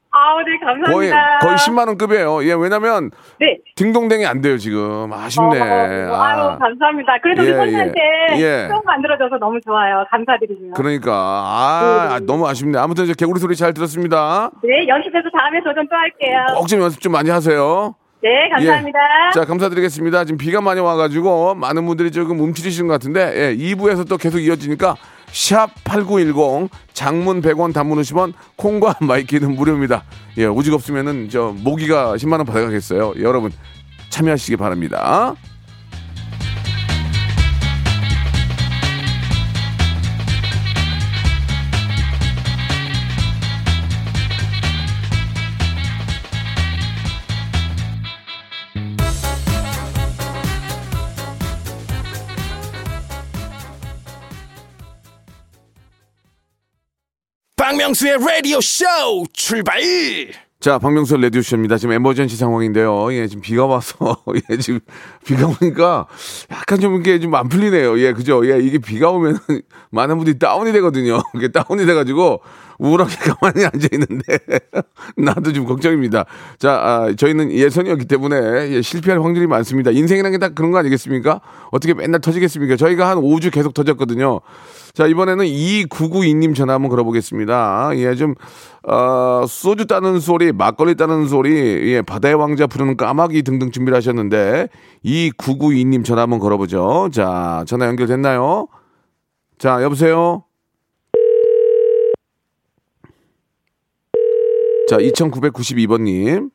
[0.61, 0.91] 네, 감사합니다.
[0.91, 2.43] 거의, 거의 10만원 급이에요.
[2.45, 3.57] 예, 왜냐면 네.
[3.75, 5.11] 딩동댕이 안 돼요, 지금.
[5.11, 5.59] 아쉽네.
[5.59, 7.17] 어, 아유, 아, 감사합니다.
[7.21, 7.99] 그래도 예, 우리 손님한테
[8.35, 8.39] 예.
[8.39, 8.67] 예.
[8.69, 10.05] 수업 만들어줘서 너무 좋아요.
[10.11, 10.73] 감사드리고요.
[10.73, 11.11] 그러니까.
[11.13, 12.77] 아, 아, 너무 아쉽네.
[12.77, 14.51] 아무튼 이제 개구리 소리 잘 들었습니다.
[14.63, 16.45] 네, 연습해서 다음에 도전 또 할게요.
[16.57, 17.95] 꼭 좀 연습 좀 많이 하세요.
[18.23, 18.99] 네, 감사합니다.
[18.99, 19.31] 예.
[19.33, 20.25] 자, 감사드리겠습니다.
[20.25, 24.95] 지금 비가 많이 와가지고 많은 분들이 조금 움츠리시는 것 같은데, 예, 2부에서 또 계속 이어지니까,
[25.31, 30.03] 샵8910, 장문 100원, 단문 50원, 콩과 마이키는 무료입니다.
[30.37, 33.13] 예, 오직 없으면은, 저, 모기가 10만 원 받아가겠어요.
[33.19, 33.51] 여러분,
[34.09, 35.35] 참여하시기 바랍니다.
[57.71, 58.83] 박명수의 라디오 쇼
[59.31, 59.79] 출발
[60.59, 61.77] 자, 박명수 레디오 쇼입니다.
[61.77, 63.11] 지금 emergency 상황인데요.
[63.13, 64.17] 예, 지금 비가 와서,
[64.51, 64.79] 예, 지금
[65.25, 66.05] 비가 오니까
[66.51, 67.97] 약간 좀 이게 좀 안 풀리네요.
[67.99, 68.45] 예, 그죠?
[68.45, 69.39] 예, 이게 비가 오면
[69.89, 71.21] 많은 분들이 다운이 되거든요.
[71.33, 72.41] 이게 다운이 돼가지고
[72.77, 74.37] 우울하게 가만히 앉아 있는데
[75.15, 76.25] 나도 좀 걱정입니다.
[76.59, 79.91] 자, 아, 저희는 예선이었기 때문에 예, 실패할 확률이 많습니다.
[79.91, 81.39] 인생이라는 게 딱 그런 거 아니겠습니까?
[81.71, 82.75] 어떻게 맨날 터지겠습니까?
[82.75, 84.41] 저희가 한 5주 계속 터졌거든요.
[84.93, 87.91] 자, 이번에는 2992님 전화 한번 걸어보겠습니다.
[87.95, 88.35] 예, 좀,
[88.83, 91.51] 어, 소주 따는 소리, 막걸리 따는 소리,
[91.93, 94.67] 예, 바다의 왕자 부르는 까마귀 등등 준비를 하셨는데,
[95.05, 97.09] 2992님 전화 한번 걸어보죠.
[97.13, 98.67] 자, 전화 연결됐나요?
[99.57, 100.43] 자, 여보세요?
[104.89, 106.51] 자, 2992번님.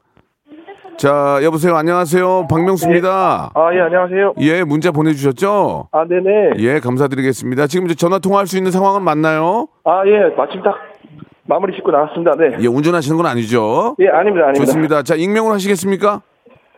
[0.99, 1.77] 자, 여보세요.
[1.77, 2.47] 안녕하세요.
[2.49, 3.51] 박명수입니다.
[3.55, 4.35] 아, 예, 안녕하세요.
[4.41, 5.89] 예, 문자 보내주셨죠?
[5.93, 6.53] 아, 네네.
[6.59, 7.67] 예, 감사드리겠습니다.
[7.67, 9.69] 지금 이제 전화 통화할 수 있는 상황은 맞나요?
[9.85, 10.75] 아, 예, 마침 딱
[11.45, 12.33] 마무리 짓고 나왔습니다.
[12.37, 12.57] 네.
[12.61, 13.95] 예, 운전하시는 건 아니죠?
[14.01, 14.65] 예, 아닙니다, 아닙니다.
[14.65, 15.03] 좋습니다.
[15.03, 16.23] 자, 익명으로 하시겠습니까?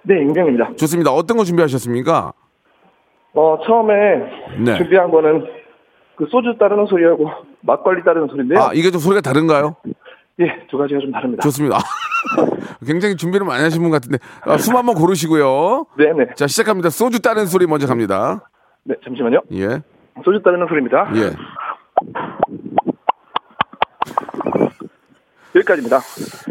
[0.03, 0.71] 네, 익명입니다.
[0.77, 1.13] 좋습니다.
[1.13, 2.33] 어떤 거 준비하셨습니까?
[3.35, 3.95] 어, 처음에
[4.65, 4.77] 네.
[4.79, 5.45] 준비한 거는
[6.17, 8.59] 그 소주 따르는 소리하고 막걸리 따르는 소리인데요.
[8.61, 9.77] 아, 이게 좀 소리가 다른가요?
[10.41, 11.43] 예, 두 가지가 좀 다릅니다.
[11.43, 11.79] 좋습니다.
[12.87, 15.87] 굉장히 준비를 많이 하신 분 같은데, 아, 숨 한번 고르시고요.
[15.99, 16.35] 네네.
[16.37, 16.91] 자, 시작합니다.
[16.91, 18.49] 소주 따는 소리 먼저 갑니다.
[18.85, 19.43] 네, 잠시만요.
[19.53, 19.83] 예,
[20.25, 21.11] 소주 따르는 소리입니다.
[21.17, 21.33] 예.
[25.55, 25.99] 여기까지입니다.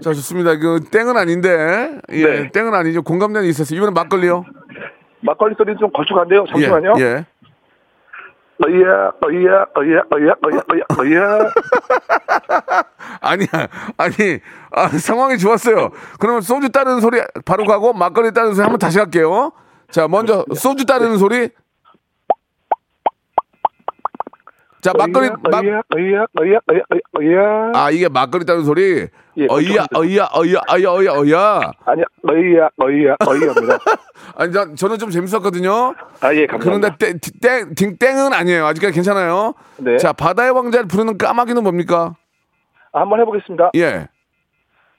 [0.01, 0.57] 자, 좋습니다.
[0.57, 2.51] 그, 땡은 아닌데, 예, 네.
[2.51, 3.01] 땡은 아니죠.
[3.03, 3.77] 공감대는 있었어요.
[3.77, 4.43] 이번엔 막걸리요?
[5.21, 6.45] 막걸리 소리는 좀 걸쭉한데요.
[6.49, 6.93] 잠시만요.
[6.99, 7.25] 예, 예.
[8.65, 11.51] 어이야, 어이야, 어이야, 어이야, 어이야, 어이야, 어이야.
[13.21, 13.47] 아니야,
[13.97, 14.39] 아니,
[14.71, 15.91] 아, 상황이 좋았어요.
[16.19, 19.51] 그러면 소주 따르는 소리 바로 가고 막걸리 따르는 소리 한번 다시 할게요.
[19.91, 21.49] 자, 먼저 소주 따르는 소리.
[24.81, 26.59] 자, 막걸리, 막, 어이야, 어이야, 어이야,
[27.17, 27.71] 어이야.
[27.73, 29.07] 아, 이게 막걸리 따르는 소리.
[29.37, 29.85] 예, 어이야.
[29.95, 31.61] 어이야, 어이야, 어이야, 어이야, 어이야.
[31.85, 33.77] 아니야, 어이야, 어이야, 어이야입니다.
[34.37, 35.95] 아니, 저, 저는 좀 재밌었거든요.
[36.21, 36.95] 아, 예, 감사합니다.
[36.97, 38.65] 그런데 땡, 땡, 땡은 아니에요.
[38.67, 39.53] 아직까지 괜찮아요.
[39.77, 39.97] 네.
[39.97, 42.15] 자, 바다의 왕자를 부르는 까마귀는 뭡니까?
[42.93, 43.71] 아, 한번 해보겠습니다.
[43.75, 44.07] 예.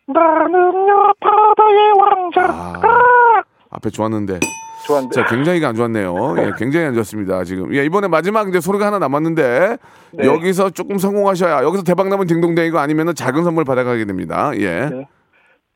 [0.06, 2.42] 나는요, 바다의 왕자.
[2.50, 4.40] 아, 앞에 좋았는데.
[4.88, 5.14] 좋았는데.
[5.14, 6.36] 자, 굉장히 안 좋았네요.
[6.38, 7.44] 예, 굉장히 안 좋았습니다.
[7.44, 7.74] 지금.
[7.74, 9.76] 예, 이번에 마지막 이제 소리가 하나 남았는데
[10.12, 10.26] 네.
[10.26, 14.50] 여기서 조금 성공하셔야 여기서 대박 나면 딩동댕이고 아니면은 작은 선물 받아가게 됩니다.
[14.56, 14.86] 예.
[14.86, 15.06] 네.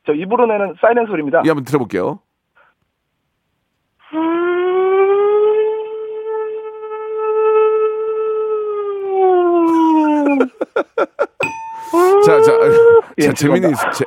[0.07, 1.43] 저 입으로 내는 사이렌 소리입니다.
[1.45, 2.21] 예, 한번 들어볼게요.
[12.25, 12.53] 자, 자,
[13.19, 13.49] 예, 자 제,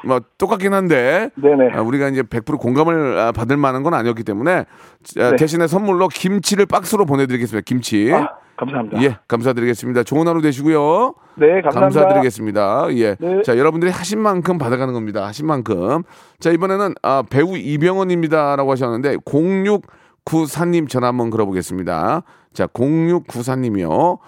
[0.03, 1.71] 뭐 똑같긴 한데 네네.
[1.73, 4.65] 아, 우리가 이제 100% 공감을 아, 받을 만한 건 아니었기 때문에
[5.03, 5.35] 자, 네.
[5.37, 7.63] 대신에 선물로 김치를 박스로 보내드리겠습니다.
[7.65, 8.11] 김치.
[8.13, 9.01] 아, 감사합니다.
[9.03, 10.03] 예, 감사드리겠습니다.
[10.03, 11.13] 좋은 하루 되시고요.
[11.35, 11.79] 네, 감사합니다.
[12.01, 12.87] 감사드리겠습니다.
[12.91, 13.15] 예.
[13.19, 13.41] 네.
[13.43, 15.25] 자, 여러분들이 하신 만큼 받아가는 겁니다.
[15.25, 16.03] 하신 만큼.
[16.39, 22.23] 자, 이번에는 아, 배우 이병헌입니다라고 하셨는데 0694님 전화 한번 걸어보겠습니다.
[22.53, 24.19] 자, 0694님이요.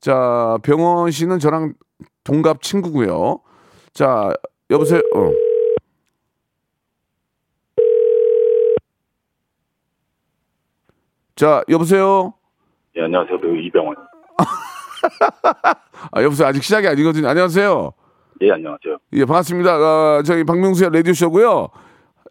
[0.00, 1.74] 자, 병원 씨는 저랑
[2.26, 3.38] 동갑 친구고요.
[3.92, 4.34] 자,
[4.68, 5.00] 여보세요.
[5.14, 5.30] 어.
[11.36, 12.34] 자, 여보세요.
[12.96, 13.40] 예, 안녕하세요.
[13.40, 13.94] 배우 이병헌.
[16.10, 16.48] 아, 여보세요.
[16.48, 17.28] 아직 시작이 아니거든요.
[17.28, 17.92] 안녕하세요.
[18.40, 18.98] 예, 안녕하세요.
[19.12, 19.70] 예, 반갑습니다.
[19.74, 21.68] 아, 저희 박명수의 라디오 쇼고요.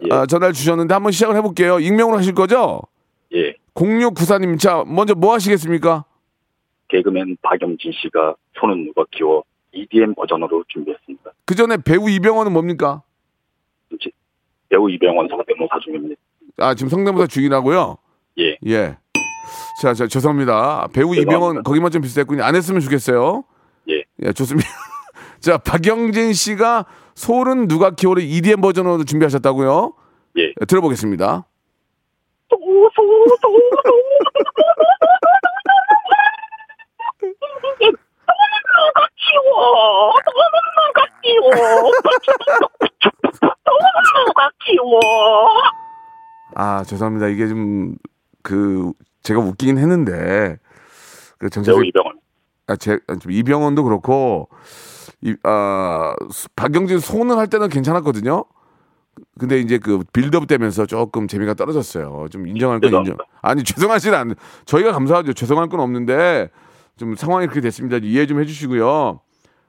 [0.09, 0.13] 예.
[0.13, 1.79] 아, 전화를 주셨는데 한번 시작을 해볼게요.
[1.79, 2.81] 익명으로 하실 거죠?
[3.33, 6.03] 예, 0694님, 자, 먼저 뭐 하시겠습니까?
[6.89, 9.43] 개그맨 박영진 씨가 손은 누가 키워
[9.75, 11.31] EDM 버전으로 준비했습니다.
[11.45, 13.03] 그 전에 배우 이병헌은 뭡니까?
[14.69, 16.15] 배우 이병헌 성대모사 중입니다.
[16.57, 17.97] 아, 지금 성대모사 중이라고요?
[18.39, 18.97] 예, 예.
[19.81, 20.87] 자, 자, 죄송합니다.
[20.93, 21.21] 배우 죄송합니다.
[21.21, 22.43] 이병헌 거기만 좀 비슷했군요.
[22.43, 23.43] 안 했으면 좋겠어요.
[23.89, 24.03] 예.
[24.23, 24.67] 예, 좋습니다.
[25.39, 29.93] 자, 박영진 씨가 소는 누가 키워를 EDM 버전으로 준비하셨다고요?
[30.37, 30.53] 예.
[30.65, 31.45] 들어보겠습니다.
[46.55, 47.27] 아, 죄송합니다.
[47.27, 47.95] 이게 좀,
[48.43, 48.91] 그,
[49.23, 50.57] 제가 웃기긴 했는데,
[51.37, 52.19] 그 정선생, 이병헌.
[52.67, 54.49] 아, 제, 아, 좀 이병헌도 그렇고,
[55.21, 58.45] 이, 아, 수- 박영진 손을 할 때는 괜찮았거든요?
[59.39, 62.27] 근데 이제 그 빌드업 되면서 조금 재미가 떨어졌어요.
[62.31, 63.17] 좀 인정할 건 인정.
[63.41, 65.33] 아니, 죄송하진 않, 저희가 감사하죠.
[65.33, 66.49] 죄송할 건 없는데,
[66.97, 67.97] 좀 상황이 그렇게 됐습니다.
[68.01, 69.19] 이해 좀 해주시고요.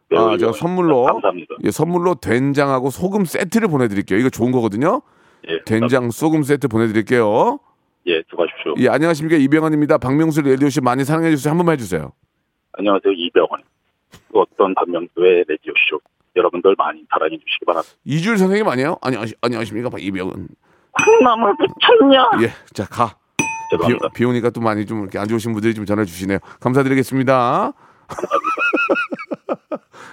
[0.08, 0.52] 배우 아, 제가.
[0.52, 1.56] 선물로, 감사합니다.
[1.64, 4.18] 예, 선물로 된장하고 소금 세트를 보내드릴게요.
[4.18, 5.02] 이거 좋은 거거든요?
[5.48, 7.58] 예, 된장 소금 세트 보내드릴게요.
[8.06, 8.74] 예, 수고하십시오.
[8.78, 9.36] 예, 안녕하십니까.
[9.36, 9.98] 이병헌입니다.
[9.98, 11.50] 박명수 레디오 쇼 많이 사랑해 주세요.
[11.50, 12.12] 한 번만 해주세요.
[12.74, 13.12] 안녕하세요.
[13.12, 13.62] 이병헌.
[14.32, 15.98] 그 어떤 박명수의 라디오 쇼.
[16.36, 17.94] 여러분들 많이 사랑해 주시기 바랍니다.
[18.04, 18.98] 이주일 선생님 아니에요?
[19.00, 19.90] 아니, 안녕하십니까.
[19.98, 20.48] 이병헌.
[21.04, 22.30] 콩나물 붙였냐?
[22.42, 23.16] 예, 자, 가.
[23.86, 23.96] 비.
[24.14, 26.38] 비 오니까 또 많이 좀 이렇게 안 좋으신 분들이 좀 전화 주시네요.
[26.60, 27.72] 감사드리겠습니다.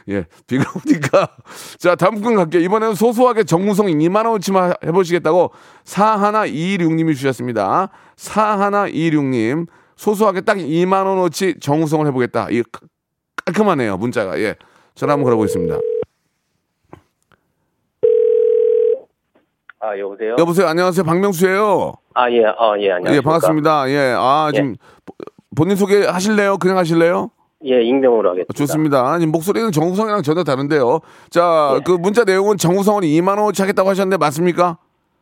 [0.10, 1.30] 예, 비가 오니까.
[1.80, 2.62] 자, 다음 분 갈게요.
[2.62, 5.52] 이번에는 소소하게 정무성 2만원어치만 해보시겠다고
[5.86, 7.90] 4126님이 주셨습니다.
[8.18, 9.68] 4126님.
[9.96, 12.48] 소소하게 딱 2만원어치 정우성을 해보겠다.
[12.50, 12.64] 이
[13.46, 14.40] 깔끔하네요, 문자가.
[14.40, 14.56] 예.
[14.96, 15.80] 전화 한번 걸어보겠습니다.
[19.80, 20.36] 아 여보세요?
[20.40, 21.04] 여보세요, 안녕하세요.
[21.04, 23.16] 박명수예요 아 예, 어, 예 안녕하십니까?
[23.16, 23.90] 예, 반갑습니다.
[23.90, 24.76] 예, 아, 지금
[25.56, 26.58] 본인 소개 하실래요?
[26.58, 27.32] 그냥 하실래요?
[27.66, 28.54] 예, 익명으로 하겠습니다.
[28.54, 29.12] 좋습니다.
[29.12, 31.00] 아니, 목소리는 정우성이랑 전혀 다른데요.
[31.30, 31.80] 자, 예.
[31.86, 34.78] 그 문자 내용은 정우성은 2만 원어치 하겠다고 하셨는데 맞습니까?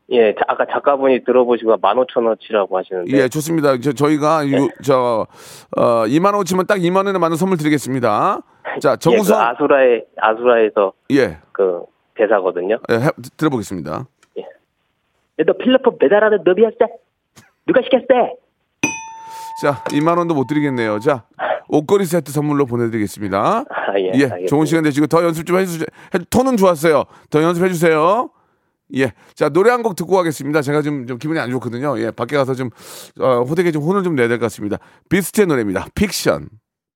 [0.10, 3.80] 예, 자- 아까 작가분이 들어보시고 15,000원치라고 하시는데 예, 좋습니다.
[3.80, 5.26] 저, 저희가 요, 저
[5.78, 8.42] 어, 2만 원어치면 딱 2만 원에 맞는 선물 드리겠습니다.
[8.82, 11.84] 자, 예, 그 정우성 아수라의 아수라에서 예, 그
[12.16, 12.78] 대사거든요.
[12.92, 14.06] 예, 해- 들어보겠습니다.
[15.44, 16.76] 너 필로폰 배달하는 놈이었어?
[17.66, 18.36] 누가 시켰어?
[19.64, 21.00] 자, 2만 원도 못 드리겠네요.
[21.00, 21.24] 자,
[21.72, 23.66] 옷걸이 세트 선물로 보내드리겠습니다.
[23.70, 24.48] 아, 예, 예, 알겠습니다.
[24.50, 25.86] 좋은 시간 되시고 더 연습 좀 해주세요.
[26.14, 27.06] 해- 톤은 좋았어요.
[27.30, 28.30] 더 연습해 주세요.
[28.96, 30.62] 예, 자 노래 한 곡 듣고 가겠습니다.
[30.62, 31.98] 제가 좀, 좀 기분이 안 좋거든요.
[32.00, 32.70] 예, 밖에 가서 좀
[33.20, 34.78] 어, 호되게 좀 혼을 좀 내야 될 것 같습니다.
[35.10, 35.88] 비스트의 노래입니다.
[35.96, 36.50] 픽션.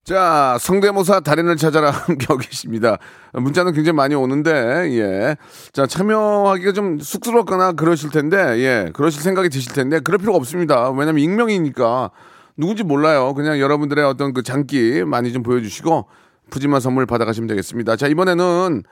[0.04, 2.98] 자, 성대모사 달인을 찾아라 함께하고 계십니다.
[3.34, 4.52] 문자는 굉장히 많이 오는데,
[4.92, 5.36] 예.
[5.74, 8.92] 자, 참여하기가 좀 쑥스럽거나 그러실 텐데, 예.
[8.94, 10.92] 그러실 생각이 드실 텐데, 그럴 필요가 없습니다.
[10.92, 12.12] 왜냐면 익명이니까
[12.58, 13.34] 누군지 몰라요.
[13.34, 16.06] 그냥 여러분들의 어떤 그 장기 많이 좀 보여주시고,
[16.50, 17.96] 푸짐한 선물 받아가시면 되겠습니다.
[17.96, 18.84] 자, 이번에는,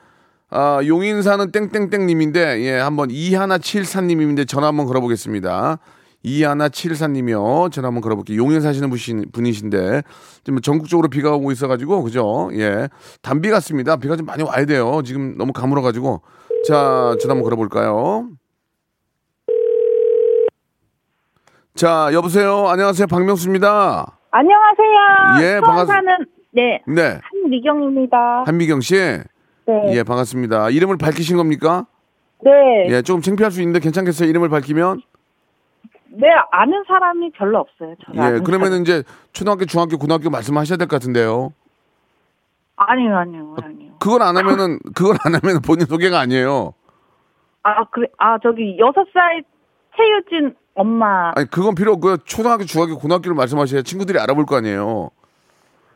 [0.50, 5.78] 아, 용인 사는 땡땡땡님인데, 예, 한번 이하나 칠사님인데 전화 한번 걸어보겠습니다.
[6.22, 7.68] 이하나 칠사님이요.
[7.70, 8.38] 전화 한번 걸어볼게요.
[8.38, 10.02] 용인 사시는 분이신- 분이신데,
[10.44, 12.50] 지금 전국적으로 비가 오고 있어가지고, 그죠?
[12.54, 12.88] 예.
[13.22, 13.96] 단비 같습니다.
[13.96, 15.02] 비가 좀 많이 와야 돼요.
[15.04, 16.22] 지금 너무 가물어가지고.
[16.66, 18.28] 자, 전화 한번 걸어볼까요?
[21.74, 22.68] 자, 여보세요.
[22.68, 23.08] 안녕하세요.
[23.08, 24.06] 박명수입니다.
[24.30, 25.42] 안녕하세요.
[25.42, 26.16] 예, 처음 반갑- 사는
[26.52, 27.18] 네 네.
[27.22, 28.44] 한미경입니다.
[28.46, 28.94] 한미경 씨.
[28.94, 29.96] 네.
[29.96, 30.70] 예, 반갑습니다.
[30.70, 31.86] 이름을 밝히신 겁니까?
[32.44, 32.50] 네.
[32.90, 34.28] 예, 조금 창피할 수 있는데 괜찮겠어요?
[34.28, 35.00] 이름을 밝히면?
[36.10, 37.96] 네, 아는 사람이 별로 없어요.
[38.06, 41.52] 저는 예, 그러면 이제 초등학교, 중학교, 고등학교 말씀하셔야 될 것 같은데요.
[42.76, 43.92] 아니요, 아니요, 아니요.
[43.98, 46.74] 그걸 안 하면은, 그걸 안 하면 본인 소개가 아니에요.
[47.64, 49.42] 아, 그래, 아, 저기, 여섯 살
[49.96, 51.32] 최유진 엄마.
[51.36, 52.18] 아니, 그건 필요 없고요.
[52.18, 55.10] 초등학교, 중학교, 고등학교를 말씀하셔야 친구들이 알아볼 거 아니에요.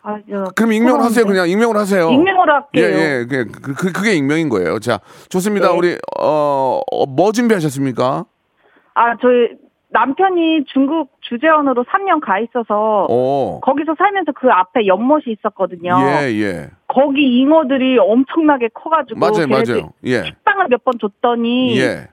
[0.02, 1.26] 아, 저, 그럼 익명을 하세요.
[1.26, 2.08] 그냥 익명을 하세요.
[2.10, 2.98] 익명으로 예, 할게요.
[3.00, 4.78] 예, 그, 그, 그- 그게 익명인 거예요.
[4.78, 5.68] 자, 좋습니다.
[5.72, 5.76] 네.
[5.76, 8.24] 우리, 어, 어, 뭐 준비하셨습니까?
[8.94, 9.50] 아, 저희
[9.90, 15.96] 남편이 중국 주재원으로 3년 가 있어서 어, 거기서 살면서 그 앞에 연못이 있었거든요.
[16.02, 16.70] 예, 예.
[16.86, 19.90] 거기 잉어들이 엄청나게 커가지고 맞아요, 맞아요.
[20.04, 20.24] 예.
[20.24, 22.08] 식빵을 몇 번 줬더니 예.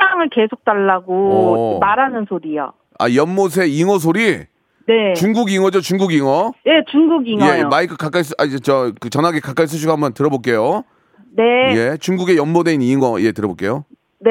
[0.00, 1.78] 식빵을 계속 달라고 오.
[1.78, 2.72] 말하는 소리요.
[2.98, 4.46] 아, 연못의 잉어 소리?
[4.86, 6.52] 네, 중국 잉어죠, 중국 잉어?
[6.66, 7.58] 예, 중국 잉어요.
[7.58, 10.82] 예, 마이크 가까이, 쓰, 아, 이제 저, 그 전화기 가까이 쓰시고 한번 들어볼게요.
[11.36, 11.42] 네,
[11.76, 13.84] 예, 중국의 연못에 있는 잉어, 예, 들어볼게요.
[14.18, 14.30] 네.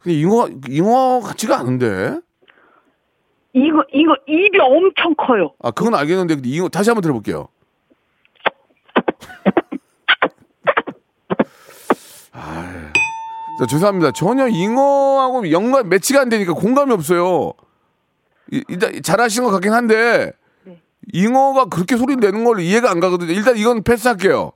[0.00, 2.20] 근데 잉어, 잉어 같지가 않은데?
[3.52, 5.52] 이거 이거 입이 엄청 커요.
[5.62, 7.48] 아, 그건 알겠는데, 근데 잉어, 다시 한번 들어볼게요.
[12.38, 12.92] 아,
[13.58, 14.12] 자, 죄송합니다.
[14.12, 17.52] 전혀 잉어하고 연관, 매치가 안 되니까 공감이 없어요.
[18.52, 20.32] 이- 일단 잘하시는 것 같긴 한데,
[20.64, 20.80] 네.
[21.12, 23.32] 잉어가 그렇게 소리 내는 걸 이해가 안 가거든요.
[23.32, 24.52] 일단 이건 패스할게요.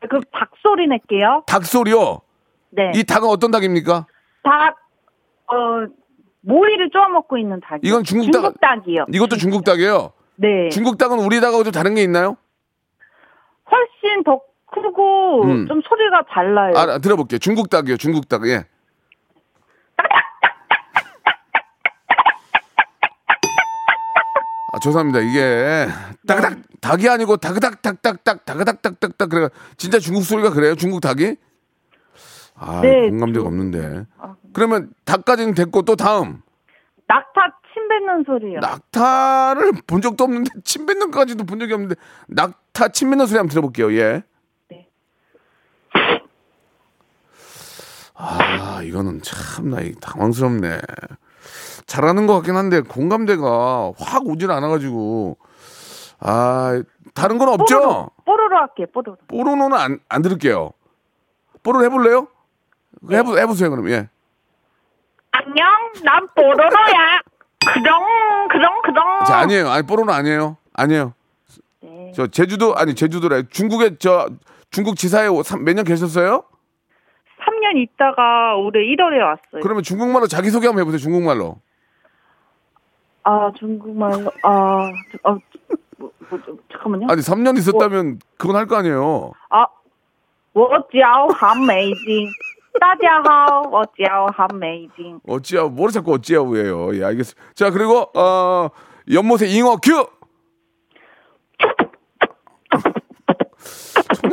[0.00, 1.42] 그닭 소리 낼게요.
[1.46, 2.20] 닭 소리요.
[2.70, 4.06] 네, 이 닭은 어떤 닭입니까?
[4.44, 4.76] 닭
[5.50, 5.86] 어,
[6.42, 7.80] 모이를 쪼아 먹고 있는 닭이.
[7.82, 9.06] 이건 중국 닭- 중국 닭이요.
[9.12, 10.12] 이것도 중국 닭이에요.
[10.36, 10.68] 네.
[10.70, 12.36] 중국 닭은 우리 닭하고 좀 다른 게 있나요?
[13.70, 14.40] 훨씬 더
[14.72, 15.66] 크고 음.
[15.66, 16.74] 좀 소리가 달라요.
[16.76, 17.38] 아, 들어볼게요.
[17.38, 17.96] 중국 닭이요.
[17.96, 18.46] 중국 닭.
[18.48, 18.64] 예.
[24.72, 25.20] 아, 죄송합니다.
[25.20, 25.86] 이게
[26.26, 30.74] 따그닥 닭이 아니고 다그닥 닭닭닭 다그닥 닭닭닭 그래 진짜 중국 소리가 그래요?
[30.74, 31.36] 중국 닭이?
[32.54, 33.08] 아, 네.
[33.08, 34.04] 공감대가 없는데.
[34.52, 36.42] 그러면 닭까지는 됐고 또 다음
[37.06, 38.60] 낙타 침 뱉는 소리요.
[38.60, 41.94] 낙타를 본 적도 없는데 침 뱉는 까지도 본 적이 없는데
[42.28, 43.92] 낙타 침 뱉는 소리 한번 들어볼게요.
[43.94, 44.22] 예.
[48.20, 50.80] 아 이거는 참나 이 당황스럽네.
[51.86, 55.38] 잘하는 것 같긴 한데 공감대가 확 오질 않아가지고
[56.20, 56.82] 아
[57.14, 57.78] 다른 건 없죠?
[57.78, 58.86] 뽀로로, 뽀로로 할게요.
[58.92, 59.16] 뽀로로.
[59.28, 60.72] 뽀로로는 안, 안 들을게요.
[61.62, 62.26] 뽀로로 해볼래요?
[63.10, 64.08] 해보, 해보세요 그럼 예.
[65.30, 65.66] 안녕,
[66.04, 67.20] 난 뽀로로야.
[67.72, 69.24] 그렁, 그렁, 그렁.
[69.26, 69.68] 자, 아니에요.
[69.70, 70.56] 아니 뽀로로 아니에요.
[70.74, 71.12] 아니에요.
[71.82, 72.12] 네.
[72.16, 73.44] 저 제주도 아니 제주도래.
[73.48, 74.28] 중국에 저
[74.70, 76.42] 중국 지사에 몇 년 계셨어요?
[77.47, 79.61] 3년 있다가 올해 1월에 왔어요.
[79.61, 80.99] 그러면 중국말로 자기 소개 한번 해보세요.
[80.99, 81.57] 중국말로.
[83.23, 85.37] 아, 중국말로, 아, 저- 어,
[85.97, 87.07] 뭐, 뭐, 좀, 잠깐만요.
[87.09, 89.31] 아니 3년 있었다면 그건 할 거 아니에요.
[89.49, 89.65] 아,
[90.53, 92.27] 我叫韩美金。
[92.79, 95.19] 大家好，我叫韩美金。
[95.27, 96.95] 어찌야 뭐를 자꾸 어찌야우예요.
[96.97, 97.53] 예 알겠습니다.
[97.55, 98.69] 자 그리고 어
[99.11, 100.05] 연못의 잉어 큐.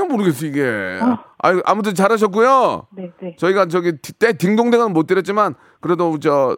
[0.05, 0.99] 전혀 모르겠어 이게.
[1.01, 2.87] 아 아무튼 잘하셨고요.
[2.91, 3.35] 네, 네.
[3.37, 6.55] 저희가 저기 디- 때 딩동댕은 못 드렸지만 그래도 저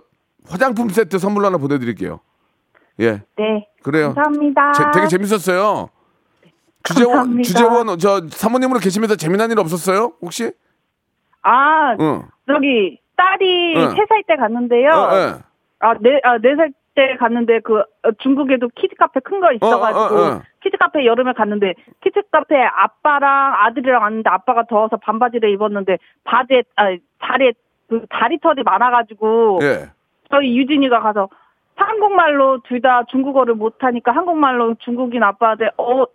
[0.47, 2.19] 화장품 세트 선물로 하나 보내드릴게요.
[2.99, 3.67] 예 네.
[3.83, 4.13] 그래요.
[4.13, 4.71] 감사합니다.
[4.73, 5.89] 제- 되게 재밌었어요.
[6.83, 7.47] 주재원 감사합니다.
[7.47, 10.51] 주재원 저 사모님으로 계시면서 재미난 일 없었어요 혹시?
[11.41, 12.23] 아, 응.
[12.45, 13.81] 저기, 딸이 응.
[13.91, 14.89] 세살때 갔는데요.
[14.89, 15.33] 어, 예.
[15.79, 19.99] 아, 네, 아, 네 살 때 갔는데 그 어, 중국에도 키즈 카페 큰 거 있어가지고
[19.99, 20.41] 어, 어, 어.
[20.63, 26.85] 키즈 카페 여름에 갔는데 키즈 카페 아빠랑 아들이랑 왔는데 아빠가 더워서 반바지를 입었는데 바지에 아
[27.19, 27.53] 다리에
[27.87, 29.91] 그 다리털이 많아가지고 예.
[30.31, 31.29] 저희 유진이가 가서
[31.75, 36.05] 한국말로 둘 다 중국어를 못하니까 한국말로 중국인 아빠한테 어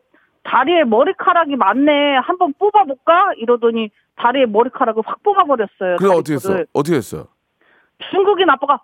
[0.42, 5.97] 다리에 머리카락이 많네 한번 뽑아볼까 이러더니 다리에 머리카락을 확 뽑아버렸어요.
[5.99, 6.64] 그래 어떻게 했어?
[6.73, 7.29] 어떻게 했어?
[8.11, 8.81] 중국인 아빠가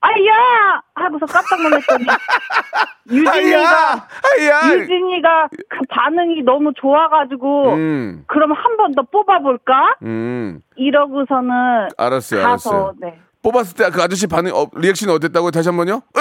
[0.00, 2.04] 아야 하고서 깜짝 놀랐더니
[3.10, 4.74] 유진이가 아야.
[4.74, 8.24] 유진이가 그 반응이 너무 좋아가지고 음.
[8.26, 10.60] 그럼 한 번 더 뽑아볼까 음.
[10.76, 12.42] 이러고서는 알았어요.
[12.42, 12.94] 가서 알았어요.
[13.00, 15.50] 네 뽑았을 때 그 아저씨 반응 어, 리액션이 어땠다고요?
[15.50, 16.02] 다시 한 번요?
[16.16, 16.20] 으!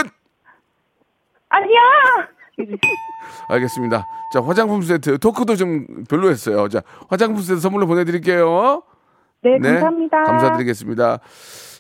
[1.49, 1.79] 아니야
[3.49, 4.07] 알겠습니다.
[4.33, 6.69] 자, 화장품 세트 토크도 좀 별로였어요.
[6.69, 8.83] 자, 화장품 세트 선물로 보내 드릴게요.
[9.43, 10.23] 네, 감사합니다.
[10.23, 11.19] 감사드리겠습니다.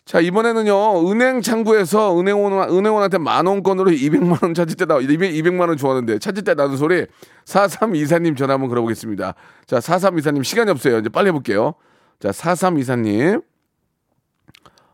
[0.05, 5.53] 자, 이번에는요, 은행 창구에서 은행원, 은행원한테 만 원권으로 200만 원 찾을 때 나, 200, 200
[5.55, 7.07] 만 원 주었는데 찾을 때 나는 소리
[7.45, 9.33] 4324님 전화 한번 걸어보겠습니다.
[9.65, 10.99] 자, 4324님 시간이 없어요.
[10.99, 11.73] 이제 빨리 해볼게요.
[12.19, 13.43] 자, 4324님.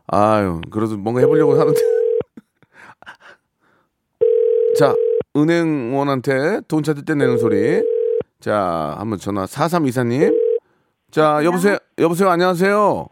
[0.06, 1.80] 아유, 그래도 뭔가 해보려고 하는데.
[4.78, 4.94] 자,
[5.36, 7.82] 은행원한테 돈 찾을 때 내는 소리.
[8.40, 10.34] 자, 한번 전화 4324님.
[11.10, 11.76] 자, 여보세요.
[11.98, 12.30] 여보세요.
[12.30, 13.06] 안녕하세요.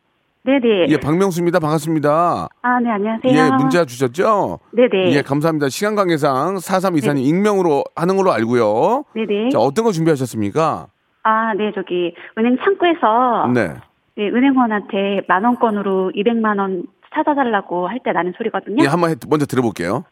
[0.45, 0.87] 네네.
[0.89, 1.59] 예, 박명수입니다.
[1.61, 2.49] 반갑습니다.
[2.63, 3.33] 아, 네, 안녕하세요.
[3.35, 4.59] 예, 문자 주셨죠?
[4.73, 5.13] 네네.
[5.13, 5.69] 예, 감사합니다.
[5.69, 7.21] 시간 관계상 4324님 네.
[7.23, 9.05] 익명으로 하는 걸로 알고요.
[9.15, 9.51] 네네.
[9.51, 10.87] 자, 어떤 거 준비하셨습니까?
[11.25, 13.75] 아, 네, 저기, 은행 창구에서, 네.
[14.17, 18.83] 네, 은행원한테 만원권으로 200만원 찾아달라고 할 때 나는 소리거든요.
[18.83, 20.05] 예, 한번 해- 먼저 들어볼게요.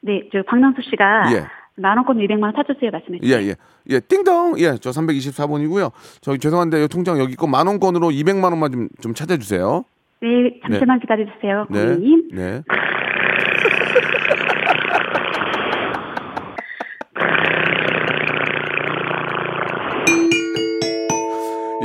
[0.00, 1.44] 네, 저 박명수 씨가 예.
[1.76, 3.50] 만원권으로 200만원 찾으세요 말씀해 예, 주세요.
[3.50, 3.54] 예.
[3.90, 4.58] 예, 띵동.
[4.58, 5.90] 예, 저 324번이고요.
[6.20, 9.84] 저기 죄송한데 요 통장 여기 있고 만 원권으로 200만 원만 좀, 좀 찾아 주세요.
[10.22, 10.28] 네,
[10.62, 11.80] 잠시만 기다려주세요, 네.
[11.86, 12.28] 고객님.
[12.32, 12.62] 네.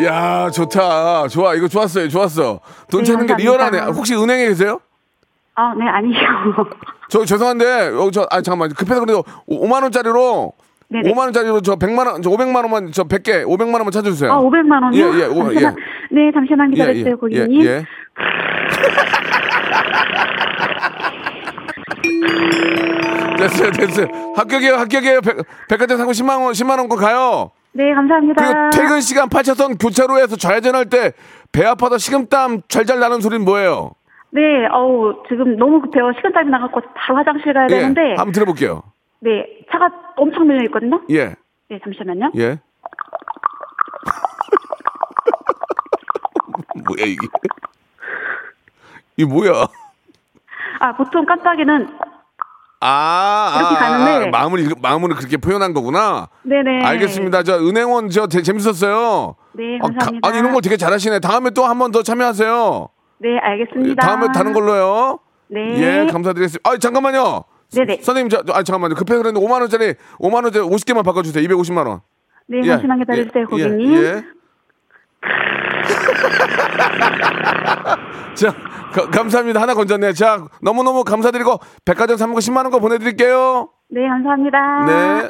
[0.05, 1.27] 야, 좋다.
[1.27, 1.55] 좋아.
[1.55, 2.07] 이거 좋았어요.
[2.07, 2.61] 좋았어.
[2.89, 3.69] 돈 네, 찾는 게 감사합니다.
[3.69, 3.91] 리얼하네.
[3.97, 4.79] 혹시 은행에 계세요?
[5.55, 6.19] 아, 네, 아니요.
[7.09, 8.69] 저 죄송한데, 어, 저, 아, 잠깐만.
[8.69, 10.53] 급해서 그래도 5만 원짜리로
[10.89, 11.11] 네네.
[11.11, 14.31] 5만 원짜리로 저 100만 원, 저 500만 원만 저 100개, 500만 원만 찾아 주세요.
[14.31, 14.95] 아, 500만원이요?
[14.95, 15.75] 예, 예, 오, 잠시만,
[16.11, 17.61] 네, 잠시만 기다려주세요, 고객님.
[17.61, 17.85] 예, 예.
[23.37, 24.07] 됐어요, 됐어요.
[24.35, 25.21] 합격이에요, 합격이에요.
[25.21, 25.37] 백,
[25.69, 27.51] 백화점 사고 10만 원, 10만 원권 가요.
[27.71, 28.43] 네, 감사합니다.
[28.43, 31.11] 그리고 퇴근 시간 8차선 교차로에서 좌회전할 때
[31.51, 33.91] 배 아파서 식은땀 잘잘 나는 소리는 뭐예요?
[34.31, 36.11] 네, 어우, 지금 너무 급해요.
[36.15, 38.01] 시간 짧이 나갖고 바로 화장실 가야 예, 되는데.
[38.15, 38.83] 한번 들어볼게요.
[39.21, 41.01] 네, 차가 엄청 밀려있거든요.
[41.09, 41.35] 예,
[41.69, 42.31] 네, 잠시만요.
[42.37, 42.59] 예.
[46.85, 47.27] 뭐야 이게?
[49.17, 49.67] 이 뭐야?
[50.79, 51.89] 아, 보통 깜빡이는,
[52.81, 54.27] 아, 이렇게 아, 가는데.
[54.27, 56.29] 아, 마음을 마음을 그렇게 표현한 거구나.
[56.43, 56.85] 네네.
[56.85, 57.43] 알겠습니다.
[57.43, 59.35] 저 은행원 저 재- 재밌었어요.
[59.53, 60.27] 네, 아, 가- 감사합니다.
[60.29, 61.19] 아니 이런 거 되게 잘하시네.
[61.19, 62.87] 다음에 또 한 번 더 참여하세요.
[63.19, 64.05] 네, 알겠습니다.
[64.05, 65.19] 다음에 다른 걸로요.
[65.47, 66.05] 네.
[66.05, 66.69] 예, 감사드리겠습니다.
[66.69, 67.43] 아, 잠깐만요.
[67.71, 67.99] 네네.
[68.01, 68.95] 선생님, 저, 아, 잠깐만요.
[68.95, 71.45] 급해서 그랬는데 5만 원짜리 5만 원짜리 50개만 바꿔 주세요.
[71.47, 72.01] 250만 원.
[72.47, 73.93] 네, 예, 잠시만 기다려 주세요, 예, 고객님.
[73.93, 74.23] 예, 예.
[78.35, 78.53] 자,
[78.93, 79.61] 가- 감사합니다.
[79.61, 80.13] 하나 건졌네요.
[80.13, 83.69] 자, 너무너무 감사드리고 백화점 상품 10만 원 거 보내 드릴게요.
[83.89, 84.85] 네, 감사합니다.
[84.85, 85.29] 네.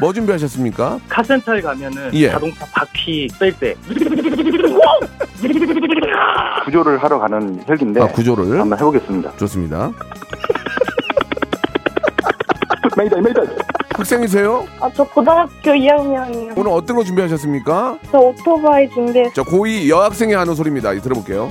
[0.00, 0.98] 뭐 준비하셨습니까?
[1.08, 2.30] 카센터에 가면은 예.
[2.30, 3.74] 자동차 바퀴 뺄 때.
[6.64, 9.36] 구조를 하러 가는 헬기인데 아, 구조를 한번 해보겠습니다.
[9.38, 9.90] 좋습니다.
[12.96, 13.42] 메이다 메이다.
[13.94, 14.66] 학생이세요?
[14.80, 16.56] 아, 저 고등학교 2학년이요.
[16.56, 17.98] 오늘 어떤 거 준비하셨습니까?
[18.10, 19.32] 저 오토바이 준비했어요.
[19.34, 20.92] 저 고2 여학생이 하는 소리입니다.
[21.00, 21.50] 들어볼게요.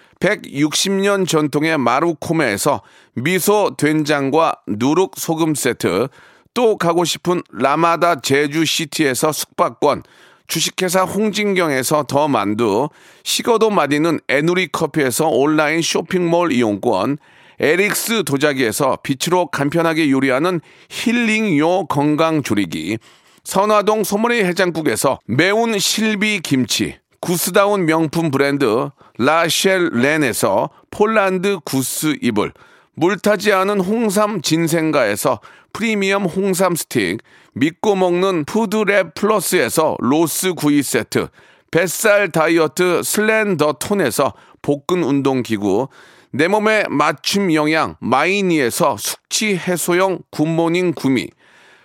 [0.21, 2.81] 160년 전통의 마루코메에서
[3.15, 6.07] 미소 된장과 누룩 소금 세트,
[6.53, 10.03] 또 가고 싶은 라마다 제주시티에서 숙박권,
[10.47, 12.89] 주식회사 홍진경에서 더 만두,
[13.23, 17.17] 식어도 맛있는 에누리 커피에서 온라인 쇼핑몰 이용권,
[17.59, 22.97] 에릭스 도자기에서 빛으로 간편하게 요리하는 힐링요 건강 조리기,
[23.43, 32.51] 선화동 소머리 해장국에서 매운 실비 김치, goose down 명품 브랜드 라쉘 렌에서 폴란드 goose 이불,
[32.95, 35.39] 물타지 않은 홍삼 진생가에서
[35.71, 37.19] 프리미엄 홍삼 스틱,
[37.53, 41.27] 믿고 먹는 푸드랩 플러스에서 로스 구이 세트,
[41.69, 45.89] 뱃살 다이어트 슬렌더 톤에서 복근 운동 기구,
[46.31, 51.29] 내 몸에 맞춤 영양 마이니에서 숙취 해소용 굿모닝 구미,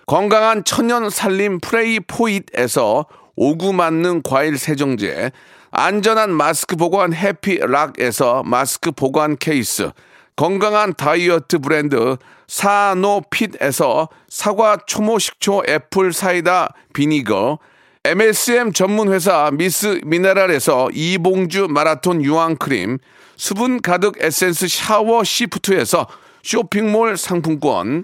[0.07, 3.05] 건강한 천연 살림 프레이 포잇에서
[3.37, 5.31] 오구 맞는 과일 세정제,
[5.69, 9.91] 안전한 마스크 보관 해피락에서 마스크 보관 케이스,
[10.35, 12.17] 건강한 다이어트 브랜드
[12.47, 17.59] 사노핏에서 사과 초모 식초 apple cider vinegar,
[18.05, 22.97] MSM 전문 회사 미스 미네랄에서 이봉주 마라톤 유황크림,
[23.35, 26.07] 수분 가득 에센스 샤워 시프트에서
[26.41, 28.03] 쇼핑몰 상품권,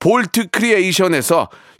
[0.00, 1.48] 볼트 크리에이션에서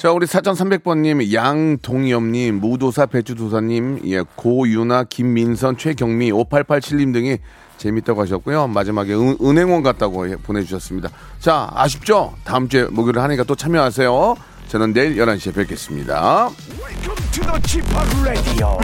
[0.00, 7.36] 자, 우리 4300번님, 양동엽님, 무도사 배추도사님, 예, 고유나, 김민선, 최경미, 5887님 등이
[7.76, 8.68] 재밌다고 하셨고요.
[8.68, 11.10] 마지막에 은, 은행원 같다고 예, 보내주셨습니다.
[11.38, 12.32] 자, 아쉽죠?
[12.44, 14.36] 다음 주에 목요일 하니까 또 참여하세요.
[14.68, 16.48] 저는 내일 11시에 뵙겠습니다.
[16.80, 17.84] Welcome to the Chip
[18.24, 18.78] Radio.